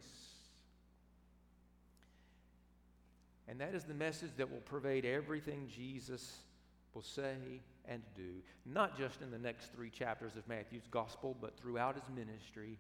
And 3.49 3.61
that 3.61 3.75
is 3.75 3.85
the 3.85 3.95
message 3.95 4.31
that 4.37 4.51
will 4.51 4.61
pervade 4.61 5.07
everything 5.07 5.69
Jesus 5.75 6.37
will 6.95 7.03
say 7.03 7.35
and 7.87 8.03
do, 8.15 8.43
not 8.67 8.99
just 8.99 9.23
in 9.23 9.31
the 9.31 9.39
next 9.39 9.73
three 9.73 9.89
chapters 9.89 10.37
of 10.37 10.47
Matthew's 10.47 10.87
gospel, 10.91 11.35
but 11.41 11.59
throughout 11.59 11.95
his 11.95 12.05
ministry. 12.15 12.79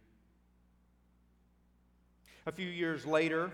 A 2.46 2.52
few 2.52 2.68
years 2.68 3.06
later, 3.06 3.50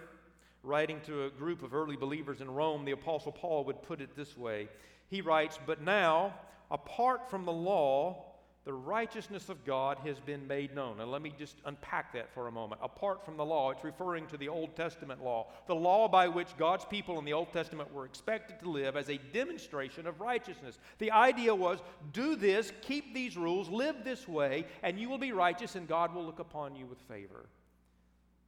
writing 0.65 1.01
to 1.07 1.25
a 1.25 1.31
group 1.31 1.63
of 1.63 1.75
early 1.75 1.97
believers 1.97 2.41
in 2.41 2.51
Rome, 2.51 2.85
the 2.85 2.93
Apostle 2.93 3.33
Paul 3.33 3.65
would 3.65 3.83
put 3.83 4.01
it 4.01 4.17
this 4.17 4.37
way. 4.37 4.69
He 5.09 5.21
writes, 5.21 5.59
But 5.67 5.83
now, 5.83 6.35
apart 6.71 7.31
from 7.31 7.45
the 7.45 7.53
law, 7.53 8.25
the 8.65 8.73
righteousness 8.73 9.51
of 9.51 9.63
God 9.67 9.99
has 10.05 10.19
been 10.21 10.47
made 10.47 10.75
known. 10.75 10.99
And 11.01 11.11
let 11.11 11.21
me 11.21 11.35
just 11.39 11.57
unpack 11.67 12.15
that 12.15 12.33
for 12.33 12.49
a 12.49 12.53
moment. 12.53 12.81
Apart 12.83 13.23
from 13.23 13.37
the 13.37 13.45
law, 13.45 13.71
it's 13.71 13.85
referring 13.85 14.27
to 14.29 14.39
the 14.39 14.49
Old 14.49 14.75
Testament 14.75 15.23
law, 15.23 15.49
the 15.67 15.75
law 15.75 16.09
by 16.09 16.29
which 16.29 16.57
God's 16.57 16.87
people 16.87 17.19
in 17.19 17.27
the 17.27 17.35
Old 17.35 17.53
Testament 17.53 17.93
were 17.93 18.07
expected 18.07 18.59
to 18.61 18.71
live 18.71 18.97
as 18.97 19.11
a 19.11 19.21
demonstration 19.35 20.07
of 20.07 20.21
righteousness. 20.21 20.79
The 20.99 21.11
idea 21.11 21.55
was 21.55 21.81
do 22.15 22.37
this, 22.37 22.73
keep 22.81 23.13
these 23.13 23.37
rules, 23.37 23.69
live 23.69 23.97
this 24.03 24.27
way, 24.27 24.67
and 24.83 24.99
you 24.99 25.11
will 25.11 25.19
be 25.19 25.33
righteous, 25.33 25.75
and 25.75 25.87
God 25.87 26.15
will 26.15 26.25
look 26.25 26.39
upon 26.39 26.75
you 26.75 26.87
with 26.87 26.99
favor. 27.01 27.45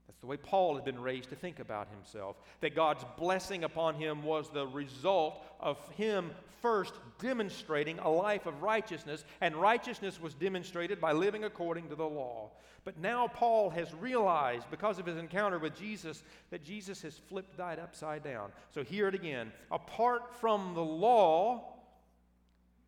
That's 0.06 0.20
the 0.20 0.26
way 0.26 0.36
Paul 0.36 0.76
had 0.76 0.84
been 0.84 1.00
raised 1.00 1.30
to 1.30 1.36
think 1.36 1.58
about 1.58 1.88
himself. 1.88 2.36
That 2.60 2.74
God's 2.74 3.04
blessing 3.18 3.64
upon 3.64 3.96
him 3.96 4.22
was 4.22 4.48
the 4.48 4.66
result 4.66 5.44
of 5.60 5.78
him 5.90 6.30
first 6.62 6.94
demonstrating 7.20 7.98
a 7.98 8.08
life 8.08 8.46
of 8.46 8.62
righteousness, 8.62 9.24
and 9.40 9.54
righteousness 9.56 10.20
was 10.20 10.34
demonstrated 10.34 11.00
by 11.00 11.12
living 11.12 11.44
according 11.44 11.88
to 11.88 11.94
the 11.94 12.08
law. 12.08 12.50
But 12.84 12.98
now 12.98 13.26
Paul 13.26 13.70
has 13.70 13.92
realized, 13.94 14.70
because 14.70 14.98
of 14.98 15.06
his 15.06 15.16
encounter 15.16 15.58
with 15.58 15.76
Jesus, 15.76 16.22
that 16.50 16.64
Jesus 16.64 17.02
has 17.02 17.18
flipped 17.18 17.56
that 17.56 17.80
upside 17.80 18.22
down. 18.22 18.52
So 18.72 18.84
hear 18.84 19.08
it 19.08 19.14
again. 19.14 19.52
Apart 19.72 20.32
from 20.40 20.74
the 20.74 20.84
law, 20.84 21.75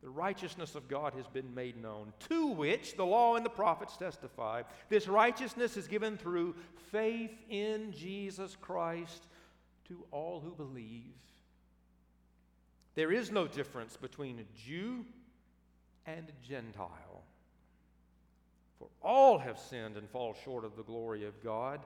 the 0.03 0.09
righteousness 0.09 0.75
of 0.75 0.89
God 0.89 1.15
has 1.15 1.27
been 1.27 1.55
made 1.55 1.81
known, 1.81 2.13
to 2.29 2.49
which 2.49 2.97
the 2.97 3.05
law 3.05 3.37
and 3.37 3.45
the 3.45 3.51
prophets 3.51 3.97
testify. 3.97 4.63
This 4.89 5.09
righteousness 5.09 5.77
is 5.77 5.89
given 5.89 6.17
through 6.17 6.55
faith 6.93 7.37
in 7.51 7.93
Jesus 7.93 8.57
Christ 8.61 9.27
to 9.89 10.05
all 10.13 10.41
who 10.41 10.53
believe. 10.53 11.15
There 12.95 13.13
is 13.13 13.33
no 13.33 13.47
difference 13.47 13.97
between 13.97 14.39
a 14.39 14.59
Jew 14.59 15.05
and 16.07 16.29
a 16.29 16.47
Gentile. 16.47 17.23
For 18.79 18.89
all 19.03 19.39
have 19.39 19.59
sinned 19.59 19.97
and 19.97 20.09
fall 20.09 20.37
short 20.45 20.65
of 20.65 20.77
the 20.77 20.85
glory 20.85 21.25
of 21.25 21.43
God, 21.43 21.81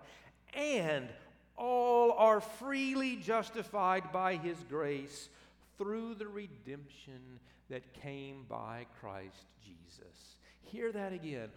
and 0.53 1.09
all 1.57 2.13
are 2.13 2.41
freely 2.41 3.17
justified 3.17 4.13
by 4.13 4.37
his 4.37 4.59
grace 4.69 5.31
through 5.79 6.15
the 6.15 6.29
redemption 6.29 7.41
that 7.73 7.95
came 7.95 8.45
by 8.51 8.85
Christ 9.01 9.47
Jesus. 9.65 10.37
Hear 10.61 10.93
that 10.93 11.15
again. 11.15 11.49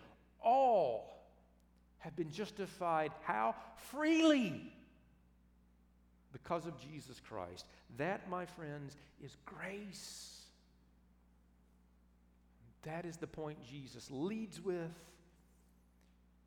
All 0.41 1.28
have 1.97 2.15
been 2.15 2.32
justified. 2.32 3.12
How? 3.23 3.54
Freely. 3.91 4.71
Because 6.32 6.65
of 6.67 6.80
Jesus 6.80 7.19
Christ. 7.19 7.65
That, 7.97 8.30
my 8.30 8.45
friends, 8.45 8.95
is 9.21 9.36
grace. 9.45 10.43
That 12.84 13.06
is 13.06 13.17
the 13.17 13.28
point 13.28 13.62
Jesus 13.69 14.10
leads 14.10 14.63
with. 14.63 14.95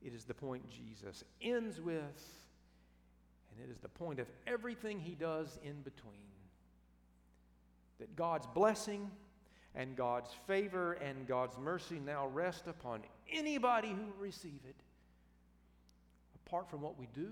It 0.01 0.15
is 0.15 0.25
the 0.25 0.35
point 0.35 0.63
Jesus 0.71 1.25
ends 1.43 1.79
with. 1.79 1.99
And 3.51 3.69
it 3.69 3.71
is 3.71 3.81
the 3.81 3.89
point 3.91 4.19
of 4.19 4.31
everything 4.47 4.99
he 4.99 5.15
does 5.15 5.59
in 5.63 5.83
between. 5.83 6.15
That 7.99 8.17
God's 8.17 8.47
blessing 8.47 9.11
and 9.75 9.97
God's 9.97 10.31
favor 10.47 10.95
and 10.95 11.27
God's 11.27 11.57
mercy 11.59 12.01
now 12.05 12.27
rest 12.29 12.67
upon 12.67 13.03
anybody 13.33 13.89
who 13.89 14.03
will 14.03 14.21
receive 14.21 14.61
it, 14.69 14.77
apart 16.47 16.69
from 16.71 16.81
what 16.81 16.99
we 16.99 17.09
do 17.15 17.29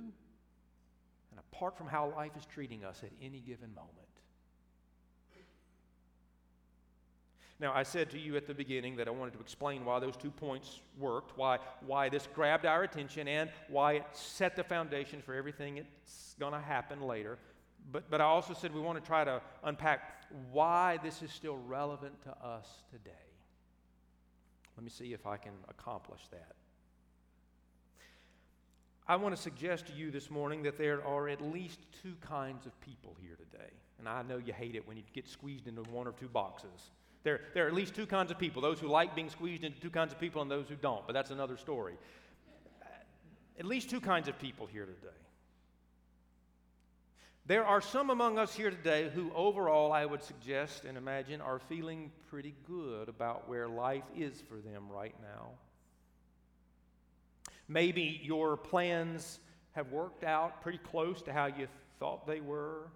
and 1.30 1.40
apart 1.52 1.76
from 1.76 1.86
how 1.86 2.12
life 2.16 2.32
is 2.36 2.46
treating 2.46 2.84
us 2.84 3.02
at 3.02 3.10
any 3.20 3.40
given 3.40 3.74
moment. 3.74 4.06
Now, 7.58 7.72
I 7.74 7.84
said 7.84 8.10
to 8.10 8.18
you 8.18 8.36
at 8.36 8.46
the 8.46 8.52
beginning 8.52 8.96
that 8.96 9.08
I 9.08 9.10
wanted 9.10 9.32
to 9.34 9.40
explain 9.40 9.84
why 9.86 9.98
those 9.98 10.16
two 10.16 10.30
points 10.30 10.80
worked, 10.98 11.38
why, 11.38 11.58
why 11.86 12.10
this 12.10 12.28
grabbed 12.34 12.66
our 12.66 12.82
attention, 12.82 13.28
and 13.28 13.48
why 13.68 13.94
it 13.94 14.04
set 14.12 14.56
the 14.56 14.64
foundation 14.64 15.22
for 15.22 15.34
everything 15.34 15.76
that's 15.76 16.34
going 16.38 16.52
to 16.52 16.60
happen 16.60 17.00
later. 17.00 17.38
But, 17.90 18.10
but 18.10 18.20
I 18.20 18.24
also 18.24 18.52
said 18.52 18.74
we 18.74 18.80
want 18.80 19.02
to 19.02 19.06
try 19.06 19.24
to 19.24 19.40
unpack 19.64 20.15
why 20.50 20.98
this 21.02 21.22
is 21.22 21.30
still 21.32 21.56
relevant 21.56 22.22
to 22.22 22.30
us 22.44 22.66
today. 22.90 23.10
Let 24.76 24.84
me 24.84 24.90
see 24.90 25.12
if 25.12 25.26
I 25.26 25.36
can 25.36 25.52
accomplish 25.68 26.20
that. 26.30 26.54
I 29.08 29.16
want 29.16 29.36
to 29.36 29.40
suggest 29.40 29.86
to 29.86 29.92
you 29.92 30.10
this 30.10 30.30
morning 30.30 30.64
that 30.64 30.78
there 30.78 31.04
are 31.06 31.28
at 31.28 31.40
least 31.40 31.78
two 32.02 32.14
kinds 32.20 32.66
of 32.66 32.78
people 32.80 33.16
here 33.20 33.36
today. 33.36 33.70
And 33.98 34.08
I 34.08 34.22
know 34.22 34.36
you 34.36 34.52
hate 34.52 34.74
it 34.74 34.86
when 34.86 34.96
you 34.96 35.04
get 35.12 35.28
squeezed 35.28 35.68
into 35.68 35.82
one 35.82 36.06
or 36.08 36.12
two 36.12 36.28
boxes. 36.28 36.90
There, 37.22 37.40
there 37.54 37.64
are 37.64 37.68
at 37.68 37.74
least 37.74 37.94
two 37.94 38.06
kinds 38.06 38.30
of 38.30 38.38
people 38.38 38.62
those 38.62 38.78
who 38.78 38.88
like 38.88 39.14
being 39.14 39.30
squeezed 39.30 39.64
into 39.64 39.80
two 39.80 39.90
kinds 39.90 40.12
of 40.12 40.20
people 40.20 40.42
and 40.42 40.50
those 40.50 40.68
who 40.68 40.74
don't, 40.76 41.06
but 41.06 41.12
that's 41.12 41.30
another 41.30 41.56
story. 41.56 41.94
At 43.58 43.64
least 43.64 43.88
two 43.88 44.00
kinds 44.00 44.28
of 44.28 44.38
people 44.38 44.66
here 44.66 44.84
today. 44.84 45.16
There 47.48 47.64
are 47.64 47.80
some 47.80 48.10
among 48.10 48.38
us 48.38 48.56
here 48.56 48.70
today 48.70 49.08
who, 49.14 49.30
overall, 49.32 49.92
I 49.92 50.04
would 50.04 50.24
suggest 50.24 50.84
and 50.84 50.98
imagine, 50.98 51.40
are 51.40 51.60
feeling 51.60 52.10
pretty 52.28 52.56
good 52.66 53.08
about 53.08 53.48
where 53.48 53.68
life 53.68 54.02
is 54.16 54.42
for 54.48 54.56
them 54.56 54.88
right 54.90 55.14
now. 55.22 55.50
Maybe 57.68 58.20
your 58.24 58.56
plans 58.56 59.38
have 59.72 59.92
worked 59.92 60.24
out 60.24 60.60
pretty 60.60 60.78
close 60.78 61.22
to 61.22 61.32
how 61.32 61.46
you 61.46 61.68
thought 62.00 62.26
they 62.26 62.40
were. 62.40 62.88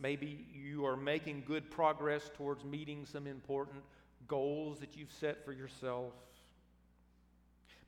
Maybe 0.00 0.44
you 0.52 0.84
are 0.84 0.96
making 0.96 1.44
good 1.46 1.70
progress 1.70 2.32
towards 2.34 2.64
meeting 2.64 3.06
some 3.06 3.28
important 3.28 3.84
goals 4.26 4.80
that 4.80 4.96
you've 4.96 5.12
set 5.12 5.44
for 5.44 5.52
yourself. 5.52 6.14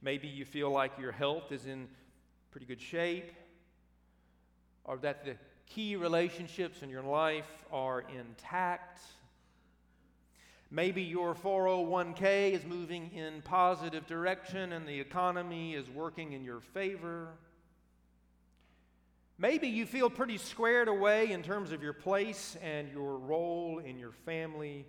Maybe 0.02 0.28
you 0.28 0.44
feel 0.44 0.70
like 0.70 0.92
your 1.00 1.12
health 1.12 1.50
is 1.50 1.66
in 1.66 1.88
pretty 2.52 2.66
good 2.66 2.80
shape, 2.80 3.33
or 4.84 4.98
that 4.98 5.24
the 5.24 5.36
key 5.66 5.96
relationships 5.96 6.82
in 6.82 6.90
your 6.90 7.02
life 7.02 7.48
are 7.72 8.04
intact. 8.16 9.00
Maybe 10.70 11.02
your 11.02 11.34
401k 11.34 12.52
is 12.52 12.64
moving 12.64 13.10
in 13.12 13.42
positive 13.42 14.06
direction 14.06 14.72
and 14.72 14.86
the 14.86 14.98
economy 14.98 15.74
is 15.74 15.88
working 15.88 16.32
in 16.32 16.44
your 16.44 16.60
favor. 16.60 17.28
Maybe 19.38 19.68
you 19.68 19.86
feel 19.86 20.10
pretty 20.10 20.38
squared 20.38 20.88
away 20.88 21.32
in 21.32 21.42
terms 21.42 21.72
of 21.72 21.82
your 21.82 21.92
place 21.92 22.56
and 22.62 22.88
your 22.92 23.18
role 23.18 23.80
in 23.80 23.98
your 23.98 24.12
family 24.12 24.86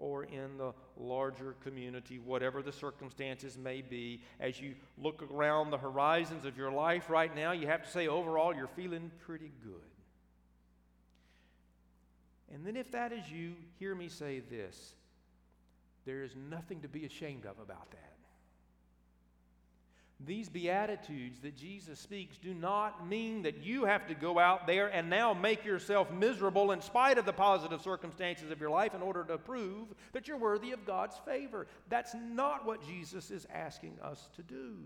or 0.00 0.24
in 0.24 0.56
the 0.56 0.72
larger 0.96 1.54
community, 1.62 2.18
whatever 2.18 2.62
the 2.62 2.72
circumstances 2.72 3.56
may 3.56 3.82
be. 3.82 4.22
As 4.40 4.60
you 4.60 4.74
look 4.98 5.22
around 5.30 5.70
the 5.70 5.78
horizons 5.78 6.44
of 6.44 6.56
your 6.56 6.72
life 6.72 7.10
right 7.10 7.34
now, 7.34 7.52
you 7.52 7.66
have 7.66 7.84
to 7.84 7.90
say 7.90 8.08
overall 8.08 8.54
you're 8.54 8.66
feeling 8.68 9.10
pretty 9.26 9.52
good. 9.62 9.74
And 12.52 12.66
then, 12.66 12.76
if 12.76 12.90
that 12.90 13.12
is 13.12 13.30
you, 13.30 13.54
hear 13.78 13.94
me 13.94 14.08
say 14.08 14.40
this 14.40 14.94
there 16.04 16.24
is 16.24 16.34
nothing 16.34 16.80
to 16.80 16.88
be 16.88 17.04
ashamed 17.04 17.44
of 17.44 17.58
about 17.60 17.90
that. 17.92 18.19
These 20.26 20.50
Beatitudes 20.50 21.40
that 21.40 21.56
Jesus 21.56 21.98
speaks 21.98 22.36
do 22.36 22.52
not 22.52 23.08
mean 23.08 23.42
that 23.42 23.64
you 23.64 23.86
have 23.86 24.06
to 24.08 24.14
go 24.14 24.38
out 24.38 24.66
there 24.66 24.88
and 24.88 25.08
now 25.08 25.32
make 25.32 25.64
yourself 25.64 26.10
miserable 26.10 26.72
in 26.72 26.82
spite 26.82 27.16
of 27.16 27.24
the 27.24 27.32
positive 27.32 27.80
circumstances 27.80 28.50
of 28.50 28.60
your 28.60 28.70
life 28.70 28.94
in 28.94 29.00
order 29.00 29.24
to 29.24 29.38
prove 29.38 29.88
that 30.12 30.28
you're 30.28 30.36
worthy 30.36 30.72
of 30.72 30.84
God's 30.84 31.16
favor. 31.24 31.66
That's 31.88 32.14
not 32.14 32.66
what 32.66 32.86
Jesus 32.86 33.30
is 33.30 33.46
asking 33.52 33.98
us 34.02 34.28
to 34.36 34.42
do. 34.42 34.76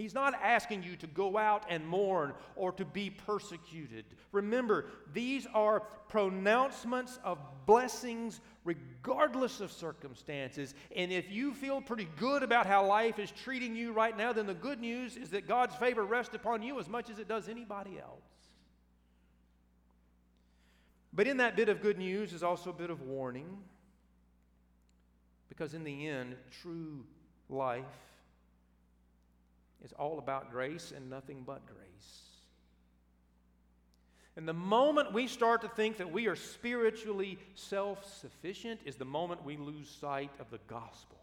He's 0.00 0.14
not 0.14 0.32
asking 0.42 0.82
you 0.82 0.96
to 0.96 1.06
go 1.06 1.36
out 1.36 1.66
and 1.68 1.86
mourn 1.86 2.32
or 2.56 2.72
to 2.72 2.86
be 2.86 3.10
persecuted. 3.10 4.06
Remember, 4.32 4.86
these 5.12 5.46
are 5.52 5.80
pronouncements 6.08 7.18
of 7.22 7.38
blessings 7.66 8.40
regardless 8.64 9.60
of 9.60 9.70
circumstances. 9.70 10.74
And 10.96 11.12
if 11.12 11.30
you 11.30 11.52
feel 11.52 11.82
pretty 11.82 12.08
good 12.16 12.42
about 12.42 12.64
how 12.64 12.86
life 12.86 13.18
is 13.18 13.30
treating 13.30 13.76
you 13.76 13.92
right 13.92 14.16
now, 14.16 14.32
then 14.32 14.46
the 14.46 14.54
good 14.54 14.80
news 14.80 15.18
is 15.18 15.28
that 15.30 15.46
God's 15.46 15.74
favor 15.74 16.02
rests 16.02 16.34
upon 16.34 16.62
you 16.62 16.80
as 16.80 16.88
much 16.88 17.10
as 17.10 17.18
it 17.18 17.28
does 17.28 17.46
anybody 17.46 17.98
else. 17.98 18.24
But 21.12 21.26
in 21.26 21.36
that 21.36 21.56
bit 21.56 21.68
of 21.68 21.82
good 21.82 21.98
news 21.98 22.32
is 22.32 22.42
also 22.42 22.70
a 22.70 22.72
bit 22.72 22.88
of 22.88 23.02
warning. 23.02 23.58
Because 25.50 25.74
in 25.74 25.84
the 25.84 26.08
end, 26.08 26.36
true 26.62 27.04
life 27.50 27.84
is 29.84 29.92
all 29.92 30.18
about 30.18 30.50
grace 30.50 30.92
and 30.94 31.08
nothing 31.08 31.42
but 31.46 31.66
grace. 31.66 32.20
And 34.36 34.46
the 34.46 34.52
moment 34.52 35.12
we 35.12 35.26
start 35.26 35.62
to 35.62 35.68
think 35.68 35.98
that 35.98 36.12
we 36.12 36.26
are 36.26 36.36
spiritually 36.36 37.38
self 37.54 38.04
sufficient 38.20 38.80
is 38.84 38.96
the 38.96 39.04
moment 39.04 39.44
we 39.44 39.56
lose 39.56 39.88
sight 40.00 40.30
of 40.38 40.50
the 40.50 40.60
gospel. 40.66 41.18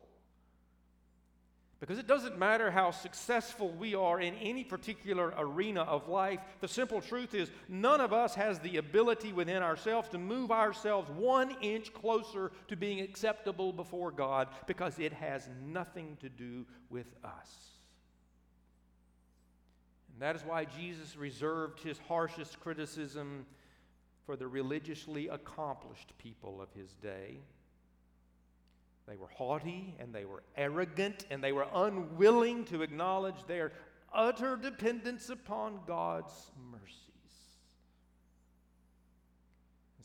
Because 1.80 2.00
it 2.00 2.08
doesn't 2.08 2.40
matter 2.40 2.72
how 2.72 2.90
successful 2.90 3.70
we 3.70 3.94
are 3.94 4.20
in 4.20 4.34
any 4.36 4.64
particular 4.64 5.32
arena 5.38 5.82
of 5.82 6.10
life, 6.10 6.40
the 6.60 6.68
simple 6.68 7.02
truth 7.02 7.36
is 7.36 7.52
none 7.70 8.02
of 8.02 8.12
us 8.12 8.34
has 8.34 8.58
the 8.60 8.78
ability 8.78 9.32
within 9.32 9.62
ourselves 9.62 10.10
to 10.10 10.18
move 10.18 10.52
ourselves 10.52 11.08
one 11.12 11.56
inch 11.62 11.94
closer 11.94 12.52
to 12.68 12.76
being 12.76 13.02
acceptable 13.02 13.72
before 13.72 14.12
God 14.12 14.48
because 14.66 14.98
it 14.98 15.14
has 15.14 15.48
nothing 15.64 16.18
to 16.22 16.30
do 16.30 16.66
with 16.90 17.08
us. 17.24 17.77
And 20.18 20.24
that 20.24 20.36
is 20.36 20.44
why 20.44 20.66
Jesus 20.66 21.16
reserved 21.16 21.80
his 21.80 22.00
harshest 22.08 22.60
criticism 22.60 23.46
for 24.26 24.36
the 24.36 24.48
religiously 24.48 25.28
accomplished 25.28 26.12
people 26.18 26.60
of 26.60 26.70
his 26.74 26.96
day. 26.96 27.38
They 29.08 29.16
were 29.16 29.28
haughty 29.28 29.94
and 30.00 30.12
they 30.12 30.26
were 30.26 30.42
arrogant 30.56 31.28
and 31.30 31.44
they 31.44 31.52
were 31.52 31.68
unwilling 31.72 32.66
to 32.66 32.82
acknowledge 32.82 33.46
their 33.46 33.74
utter 34.12 34.56
dependence 34.56 35.30
upon 35.30 35.82
God's 35.86 36.34
mercy. 36.72 37.07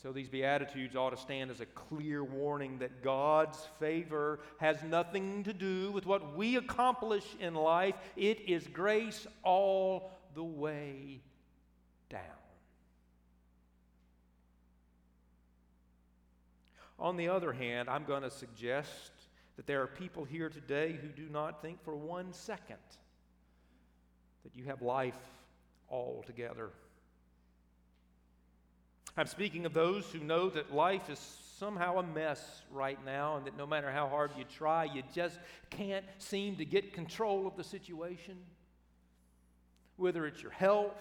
So 0.02 0.10
these 0.10 0.28
Beatitudes 0.28 0.96
ought 0.96 1.10
to 1.10 1.16
stand 1.16 1.52
as 1.52 1.60
a 1.60 1.66
clear 1.66 2.24
warning 2.24 2.78
that 2.78 3.04
God's 3.04 3.58
favor 3.78 4.40
has 4.58 4.82
nothing 4.82 5.44
to 5.44 5.52
do 5.52 5.92
with 5.92 6.06
what 6.06 6.36
we 6.36 6.56
accomplish 6.56 7.24
in 7.38 7.54
life, 7.54 7.94
it 8.16 8.40
is 8.48 8.66
grace 8.66 9.28
all 9.44 10.10
the 10.34 10.42
way 10.42 11.20
down. 12.10 12.20
On 16.98 17.16
the 17.16 17.28
other 17.28 17.52
hand, 17.52 17.88
I'm 17.88 18.04
going 18.04 18.22
to 18.22 18.30
suggest 18.30 19.12
that 19.56 19.68
there 19.68 19.82
are 19.82 19.86
people 19.86 20.24
here 20.24 20.48
today 20.48 20.98
who 21.00 21.08
do 21.08 21.28
not 21.28 21.62
think 21.62 21.80
for 21.84 21.94
one 21.94 22.32
second 22.32 22.76
that 24.42 24.56
you 24.56 24.64
have 24.64 24.82
life 24.82 25.18
all 25.88 26.24
together. 26.26 26.70
I'm 29.16 29.26
speaking 29.26 29.66
of 29.66 29.74
those 29.74 30.06
who 30.06 30.20
know 30.20 30.48
that 30.50 30.74
life 30.74 31.10
is 31.10 31.18
somehow 31.58 31.98
a 31.98 32.02
mess 32.02 32.62
right 32.72 32.98
now 33.04 33.36
and 33.36 33.46
that 33.46 33.56
no 33.56 33.66
matter 33.66 33.90
how 33.90 34.08
hard 34.08 34.30
you 34.38 34.44
try, 34.44 34.84
you 34.84 35.02
just 35.14 35.38
can't 35.70 36.04
seem 36.18 36.56
to 36.56 36.64
get 36.64 36.94
control 36.94 37.46
of 37.46 37.56
the 37.56 37.62
situation. 37.62 38.38
Whether 39.96 40.26
it's 40.26 40.42
your 40.42 40.50
health, 40.50 40.96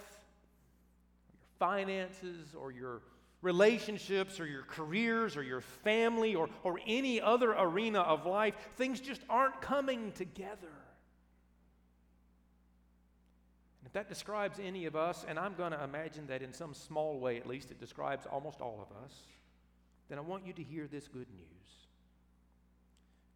your 1.34 1.42
finances, 1.58 2.54
or 2.54 2.72
your 2.72 3.02
relationships, 3.42 4.40
or 4.40 4.46
your 4.46 4.64
careers, 4.64 5.38
or 5.38 5.42
your 5.42 5.62
family, 5.62 6.36
or, 6.36 6.50
or 6.64 6.80
any 6.86 7.20
other 7.20 7.54
arena 7.54 8.02
of 8.02 8.26
life, 8.26 8.54
things 8.76 9.00
just 9.00 9.22
aren't 9.30 9.60
coming 9.62 10.12
together. 10.12 10.70
If 13.92 13.96
that 13.96 14.08
describes 14.08 14.58
any 14.58 14.86
of 14.86 14.96
us, 14.96 15.26
and 15.28 15.38
I'm 15.38 15.54
going 15.54 15.74
to 15.74 15.84
imagine 15.84 16.26
that 16.28 16.42
in 16.42 16.54
some 16.54 16.74
small 16.74 17.20
way 17.20 17.36
at 17.36 17.46
least 17.46 17.72
it 17.72 17.80
describes 17.82 18.26
almost 18.26 18.62
all 18.62 18.80
of 18.90 19.04
us, 19.04 19.12
then 20.08 20.18
I 20.18 20.22
want 20.22 20.48
you 20.48 20.54
to 20.54 20.64
hear 20.64 20.88
this 20.88 21.10
good 21.10 21.28
news. 21.36 21.88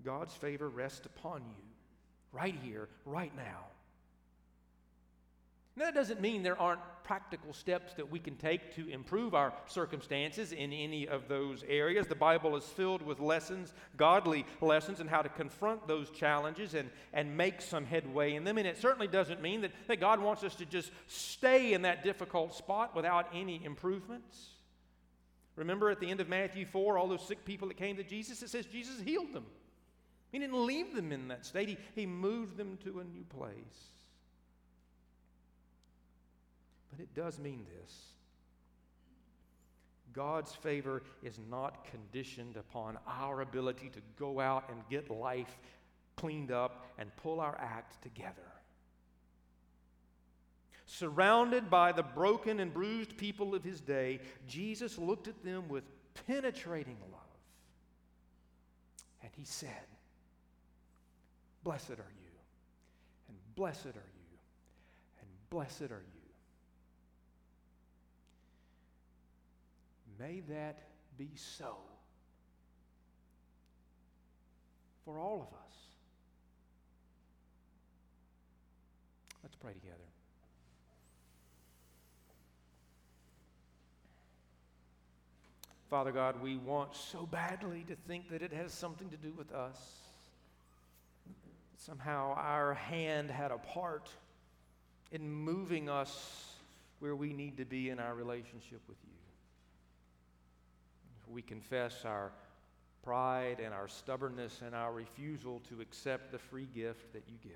God's 0.05 0.33
favor 0.33 0.69
rests 0.69 1.05
upon 1.05 1.41
you 1.41 1.61
right 2.31 2.55
here, 2.63 2.87
right 3.05 3.35
now. 3.35 3.65
Now, 5.77 5.85
that 5.85 5.93
doesn't 5.93 6.21
mean 6.21 6.41
there 6.41 6.59
aren't 6.59 6.79
practical 7.03 7.53
steps 7.53 7.93
that 7.95 8.09
we 8.09 8.17
can 8.17 8.35
take 8.37 8.73
to 8.75 8.87
improve 8.89 9.35
our 9.35 9.53
circumstances 9.67 10.53
in 10.53 10.71
any 10.71 11.07
of 11.07 11.27
those 11.27 11.63
areas. 11.67 12.07
The 12.07 12.15
Bible 12.15 12.55
is 12.55 12.63
filled 12.63 13.01
with 13.01 13.19
lessons, 13.19 13.73
godly 13.97 14.45
lessons, 14.61 15.01
and 15.01 15.09
how 15.09 15.21
to 15.21 15.27
confront 15.27 15.85
those 15.85 16.09
challenges 16.09 16.73
and, 16.75 16.89
and 17.13 17.35
make 17.35 17.61
some 17.61 17.85
headway 17.85 18.35
in 18.35 18.45
them. 18.45 18.57
And 18.57 18.65
it 18.65 18.77
certainly 18.77 19.07
doesn't 19.07 19.41
mean 19.41 19.61
that, 19.61 19.71
that 19.87 19.99
God 19.99 20.21
wants 20.21 20.43
us 20.43 20.55
to 20.55 20.65
just 20.65 20.91
stay 21.07 21.73
in 21.73 21.81
that 21.81 22.03
difficult 22.03 22.55
spot 22.55 22.95
without 22.95 23.27
any 23.33 23.63
improvements. 23.63 24.47
Remember 25.57 25.89
at 25.89 25.99
the 25.99 26.09
end 26.09 26.21
of 26.21 26.29
Matthew 26.29 26.65
4, 26.65 26.97
all 26.97 27.07
those 27.07 27.25
sick 27.25 27.45
people 27.45 27.67
that 27.67 27.77
came 27.77 27.97
to 27.97 28.03
Jesus, 28.03 28.41
it 28.41 28.49
says 28.49 28.65
Jesus 28.65 29.01
healed 29.01 29.33
them. 29.33 29.45
He 30.31 30.39
didn't 30.39 30.65
leave 30.65 30.95
them 30.95 31.11
in 31.11 31.27
that 31.27 31.45
state, 31.45 31.69
He, 31.69 31.77
he 31.95 32.05
moved 32.05 32.57
them 32.57 32.77
to 32.83 33.01
a 33.01 33.03
new 33.03 33.23
place. 33.23 33.94
But 36.95 37.03
it 37.03 37.13
does 37.13 37.39
mean 37.39 37.65
this 37.81 37.93
God's 40.13 40.53
favor 40.53 41.03
is 41.23 41.39
not 41.49 41.85
conditioned 41.91 42.55
upon 42.55 42.97
our 43.07 43.41
ability 43.41 43.89
to 43.89 43.99
go 44.17 44.39
out 44.39 44.69
and 44.69 44.81
get 44.89 45.09
life 45.09 45.57
cleaned 46.15 46.51
up 46.51 46.85
and 46.97 47.13
pull 47.17 47.41
our 47.41 47.57
act 47.59 48.01
together. 48.01 48.31
Surrounded 50.85 51.69
by 51.69 51.91
the 51.91 52.03
broken 52.03 52.59
and 52.59 52.73
bruised 52.73 53.17
people 53.17 53.55
of 53.55 53.63
his 53.63 53.81
day, 53.81 54.19
Jesus 54.47 54.97
looked 54.97 55.27
at 55.27 55.43
them 55.43 55.67
with 55.67 55.83
penetrating 56.27 56.97
love. 57.11 57.21
And 59.21 59.31
he 59.35 59.43
said, 59.43 59.69
Blessed 61.63 61.91
are 61.91 62.13
you, 62.21 62.31
and 63.27 63.37
blessed 63.55 63.87
are 63.87 63.89
you, 63.89 64.37
and 65.19 65.27
blessed 65.49 65.81
are 65.91 66.03
you. 66.13 66.14
May 70.19 70.41
that 70.49 70.81
be 71.17 71.29
so 71.35 71.75
for 75.03 75.19
all 75.19 75.41
of 75.41 75.47
us. 75.47 75.73
Let's 79.43 79.55
pray 79.55 79.73
together. 79.73 79.97
Father 85.89 86.11
God, 86.11 86.41
we 86.41 86.57
want 86.57 86.95
so 86.95 87.25
badly 87.25 87.85
to 87.87 87.95
think 88.07 88.29
that 88.29 88.41
it 88.41 88.51
has 88.51 88.73
something 88.73 89.09
to 89.09 89.17
do 89.17 89.31
with 89.37 89.51
us. 89.51 89.77
Somehow 91.77 92.33
our 92.35 92.73
hand 92.73 93.29
had 93.29 93.51
a 93.51 93.59
part 93.59 94.09
in 95.11 95.29
moving 95.29 95.87
us 95.87 96.55
where 96.99 97.15
we 97.15 97.31
need 97.31 97.57
to 97.57 97.65
be 97.65 97.91
in 97.91 97.99
our 97.99 98.15
relationship 98.15 98.81
with 98.87 98.97
you. 99.05 99.14
We 101.29 101.41
confess 101.41 102.05
our 102.05 102.31
pride 103.03 103.59
and 103.63 103.73
our 103.73 103.87
stubbornness 103.87 104.61
and 104.65 104.73
our 104.73 104.91
refusal 104.91 105.61
to 105.69 105.79
accept 105.79 106.31
the 106.31 106.39
free 106.39 106.67
gift 106.73 107.13
that 107.13 107.23
you 107.27 107.35
give. 107.43 107.53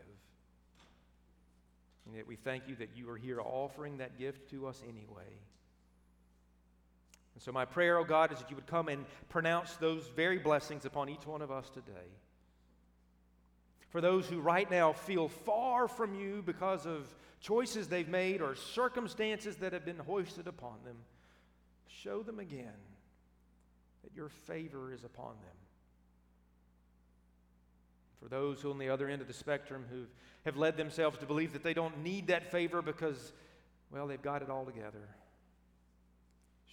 And 2.06 2.16
yet 2.16 2.28
we 2.28 2.36
thank 2.36 2.68
you 2.68 2.76
that 2.76 2.90
you 2.96 3.10
are 3.10 3.18
here 3.18 3.42
offering 3.42 3.98
that 3.98 4.18
gift 4.18 4.50
to 4.52 4.68
us 4.68 4.82
anyway. 4.84 5.40
And 7.36 7.44
so, 7.44 7.52
my 7.52 7.66
prayer, 7.66 7.98
oh 7.98 8.04
God, 8.04 8.32
is 8.32 8.40
that 8.40 8.50
you 8.50 8.56
would 8.56 8.68
come 8.68 8.90
and 8.90 9.06
pronounce 9.30 9.76
those 9.76 10.08
very 10.16 10.38
blessings 10.38 10.86
upon 10.86 11.10
each 11.10 11.26
one 11.26 11.42
of 11.42 11.52
us 11.52 11.70
today. 11.70 12.10
For 13.90 14.02
those 14.02 14.28
who 14.28 14.40
right 14.40 14.70
now 14.70 14.94
feel 14.94 15.28
far 15.28 15.88
from 15.88 16.14
you 16.14 16.44
because 16.46 16.86
of 16.86 17.08
choices 17.42 17.88
they've 17.88 18.08
made 18.08 18.42
or 18.42 18.56
circumstances 18.56 19.56
that 19.58 19.74
have 19.74 19.86
been 19.86 19.98
hoisted 19.98 20.48
upon 20.48 20.76
them, 20.84 20.98
show 21.88 22.22
them 22.22 22.40
again 22.40 22.74
that 24.04 24.16
your 24.16 24.30
favor 24.30 24.94
is 24.94 25.04
upon 25.04 25.34
them. 25.42 25.56
For 28.22 28.28
those 28.28 28.62
who 28.62 28.72
on 28.72 28.78
the 28.78 28.90
other 28.90 29.08
end 29.08 29.22
of 29.22 29.28
the 29.28 29.34
spectrum 29.34 29.86
who 29.90 30.06
have 30.46 30.58
led 30.58 30.78
themselves 30.78 31.18
to 31.20 31.26
believe 31.26 31.54
that 31.54 31.64
they 31.64 31.74
don't 31.74 32.04
need 32.04 32.28
that 32.28 32.52
favor 32.52 32.82
because, 32.82 33.34
well, 33.92 34.08
they've 34.08 34.22
got 34.22 34.42
it 34.42 34.50
all 34.50 34.66
together. 34.66 35.08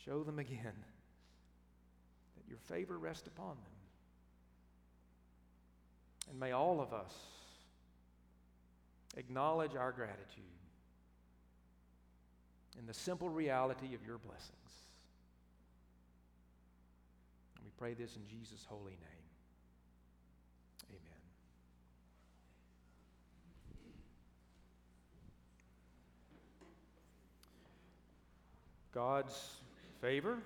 Show 0.05 0.23
them 0.23 0.39
again 0.39 0.61
that 2.37 2.49
your 2.49 2.59
favor 2.59 2.99
rests 2.99 3.27
upon 3.27 3.51
them. 3.51 3.77
And 6.31 6.41
may 6.41 6.53
all 6.53 6.81
of 6.81 6.93
us 6.93 7.13
acknowledge 9.17 9.75
our 9.77 9.93
gratitude 9.93 10.45
in 12.79 12.87
the 12.87 12.95
simple 12.95 13.29
reality 13.29 13.95
of 13.95 14.05
your 14.07 14.19
blessings. 14.19 14.53
And 17.57 17.65
we 17.65 17.66
pray 17.79 17.95
this 17.95 18.17
in 18.17 18.27
Jesus' 18.27 18.65
holy 18.69 18.93
name. 18.93 19.27
Amen. 20.91 21.21
God's 28.93 29.57
favor 30.01 30.39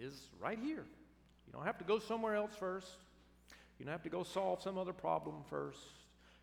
is 0.00 0.28
right 0.40 0.58
here. 0.58 0.84
You 1.46 1.52
don't 1.52 1.64
have 1.64 1.78
to 1.78 1.84
go 1.84 1.98
somewhere 1.98 2.34
else 2.34 2.52
first. 2.58 2.88
You 3.78 3.84
don't 3.84 3.92
have 3.92 4.02
to 4.04 4.08
go 4.08 4.22
solve 4.22 4.62
some 4.62 4.78
other 4.78 4.92
problem 4.92 5.36
first. 5.50 5.80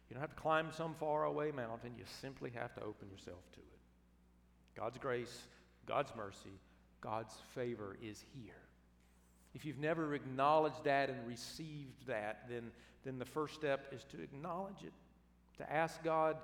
You 0.10 0.16
don't 0.16 0.22
have 0.22 0.36
to 0.36 0.42
climb 0.42 0.70
some 0.76 0.94
faraway 0.96 1.52
mountain. 1.52 1.94
You 1.98 2.04
simply 2.22 2.52
have 2.52 2.74
to 2.76 2.82
open 2.82 3.10
yourself 3.10 3.50
to 3.54 3.60
it. 3.60 3.80
God's 4.76 4.98
grace, 4.98 5.44
God's 5.86 6.12
mercy, 6.16 6.60
God's 7.02 7.34
favor 7.56 7.98
is 8.02 8.24
here. 8.36 8.54
If 9.54 9.66
you've 9.66 9.80
never 9.80 10.14
acknowledged 10.14 10.84
that 10.86 11.10
and 11.10 11.28
received 11.28 12.08
that, 12.08 12.46
then, 12.50 12.72
then 13.04 13.20
the 13.20 13.26
first 13.26 13.56
step 13.56 13.88
is 13.92 14.04
to 14.06 14.22
acknowledge 14.22 14.84
it, 14.84 14.94
to 15.58 15.72
ask 15.72 16.02
God 16.04 16.38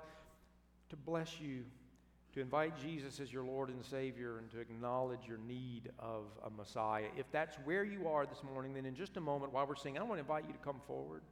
to 0.90 0.96
bless 0.96 1.40
you 1.40 1.64
to 2.34 2.40
invite 2.40 2.78
Jesus 2.80 3.20
as 3.20 3.32
your 3.32 3.42
Lord 3.42 3.70
and 3.70 3.84
Savior 3.84 4.38
and 4.38 4.50
to 4.50 4.60
acknowledge 4.60 5.20
your 5.26 5.38
need 5.38 5.90
of 5.98 6.24
a 6.44 6.50
Messiah. 6.50 7.06
If 7.16 7.30
that's 7.32 7.56
where 7.64 7.84
you 7.84 8.06
are 8.06 8.26
this 8.26 8.42
morning, 8.44 8.74
then 8.74 8.84
in 8.84 8.94
just 8.94 9.16
a 9.16 9.20
moment 9.20 9.52
while 9.52 9.66
we're 9.66 9.76
singing, 9.76 9.98
I 9.98 10.04
want 10.04 10.14
to 10.14 10.20
invite 10.20 10.44
you 10.46 10.52
to 10.52 10.58
come 10.58 10.80
forward. 10.86 11.22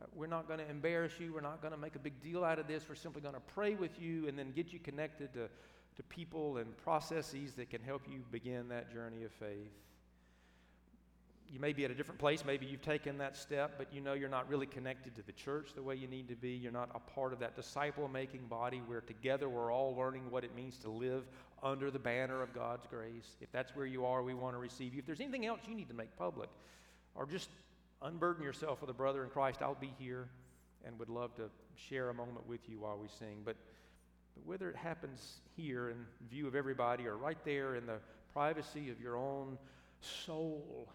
Uh, 0.00 0.06
we're 0.14 0.26
not 0.26 0.46
going 0.46 0.58
to 0.58 0.68
embarrass 0.68 1.12
you. 1.18 1.32
We're 1.32 1.40
not 1.40 1.62
going 1.62 1.72
to 1.72 1.78
make 1.78 1.94
a 1.94 2.00
big 2.00 2.20
deal 2.20 2.44
out 2.44 2.58
of 2.58 2.66
this. 2.66 2.84
We're 2.88 2.94
simply 2.96 3.22
going 3.22 3.34
to 3.34 3.40
pray 3.40 3.74
with 3.74 4.00
you 4.00 4.28
and 4.28 4.38
then 4.38 4.52
get 4.52 4.72
you 4.72 4.80
connected 4.80 5.32
to, 5.34 5.48
to 5.96 6.02
people 6.08 6.58
and 6.58 6.76
processes 6.78 7.54
that 7.54 7.70
can 7.70 7.82
help 7.82 8.02
you 8.10 8.24
begin 8.30 8.68
that 8.68 8.92
journey 8.92 9.22
of 9.22 9.32
faith 9.32 9.72
you 11.52 11.60
may 11.60 11.72
be 11.72 11.84
at 11.84 11.90
a 11.90 11.94
different 11.94 12.20
place. 12.20 12.44
Maybe 12.44 12.66
you've 12.66 12.82
taken 12.82 13.18
that 13.18 13.36
step, 13.36 13.74
but 13.78 13.88
you 13.92 14.00
know 14.00 14.12
you're 14.12 14.28
not 14.28 14.48
really 14.48 14.66
connected 14.66 15.14
to 15.16 15.22
the 15.22 15.32
church 15.32 15.70
the 15.74 15.82
way 15.82 15.94
you 15.94 16.06
need 16.06 16.28
to 16.28 16.36
be. 16.36 16.50
You're 16.50 16.72
not 16.72 16.90
a 16.94 16.98
part 17.14 17.32
of 17.32 17.38
that 17.40 17.56
disciple 17.56 18.08
making 18.08 18.46
body 18.48 18.82
where 18.86 19.00
together 19.00 19.48
we're 19.48 19.72
all 19.72 19.96
learning 19.96 20.30
what 20.30 20.44
it 20.44 20.54
means 20.54 20.76
to 20.78 20.90
live 20.90 21.24
under 21.62 21.90
the 21.90 21.98
banner 21.98 22.42
of 22.42 22.54
God's 22.54 22.86
grace. 22.86 23.36
If 23.40 23.50
that's 23.50 23.74
where 23.74 23.86
you 23.86 24.04
are, 24.04 24.22
we 24.22 24.34
want 24.34 24.54
to 24.54 24.58
receive 24.58 24.92
you. 24.92 25.00
If 25.00 25.06
there's 25.06 25.20
anything 25.20 25.46
else 25.46 25.60
you 25.66 25.74
need 25.74 25.88
to 25.88 25.94
make 25.94 26.14
public, 26.16 26.50
or 27.14 27.26
just 27.26 27.48
unburden 28.02 28.42
yourself 28.42 28.80
with 28.80 28.90
a 28.90 28.94
brother 28.94 29.24
in 29.24 29.30
Christ, 29.30 29.62
I'll 29.62 29.74
be 29.74 29.92
here 29.98 30.28
and 30.84 30.98
would 30.98 31.08
love 31.08 31.34
to 31.36 31.50
share 31.76 32.10
a 32.10 32.14
moment 32.14 32.46
with 32.46 32.68
you 32.68 32.78
while 32.78 32.98
we 32.98 33.08
sing. 33.18 33.42
But, 33.44 33.56
but 34.34 34.46
whether 34.46 34.70
it 34.70 34.76
happens 34.76 35.40
here 35.56 35.90
in 35.90 35.96
view 36.30 36.46
of 36.46 36.54
everybody 36.54 37.06
or 37.06 37.16
right 37.16 37.38
there 37.44 37.74
in 37.74 37.86
the 37.86 37.98
privacy 38.32 38.90
of 38.90 39.00
your 39.00 39.16
own 39.16 39.58
soul, 40.00 40.88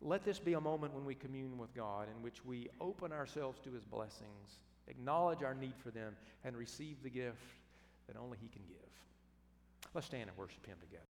let 0.00 0.24
this 0.24 0.38
be 0.38 0.54
a 0.54 0.60
moment 0.60 0.94
when 0.94 1.04
we 1.04 1.14
commune 1.14 1.58
with 1.58 1.74
God 1.74 2.08
in 2.14 2.22
which 2.22 2.44
we 2.44 2.68
open 2.80 3.12
ourselves 3.12 3.58
to 3.64 3.72
his 3.72 3.84
blessings, 3.84 4.58
acknowledge 4.86 5.42
our 5.42 5.54
need 5.54 5.74
for 5.82 5.90
them, 5.90 6.16
and 6.44 6.56
receive 6.56 7.02
the 7.02 7.10
gift 7.10 7.42
that 8.06 8.16
only 8.16 8.38
he 8.40 8.48
can 8.48 8.62
give. 8.68 8.76
Let's 9.94 10.06
stand 10.06 10.28
and 10.28 10.38
worship 10.38 10.64
him 10.66 10.76
together. 10.80 11.02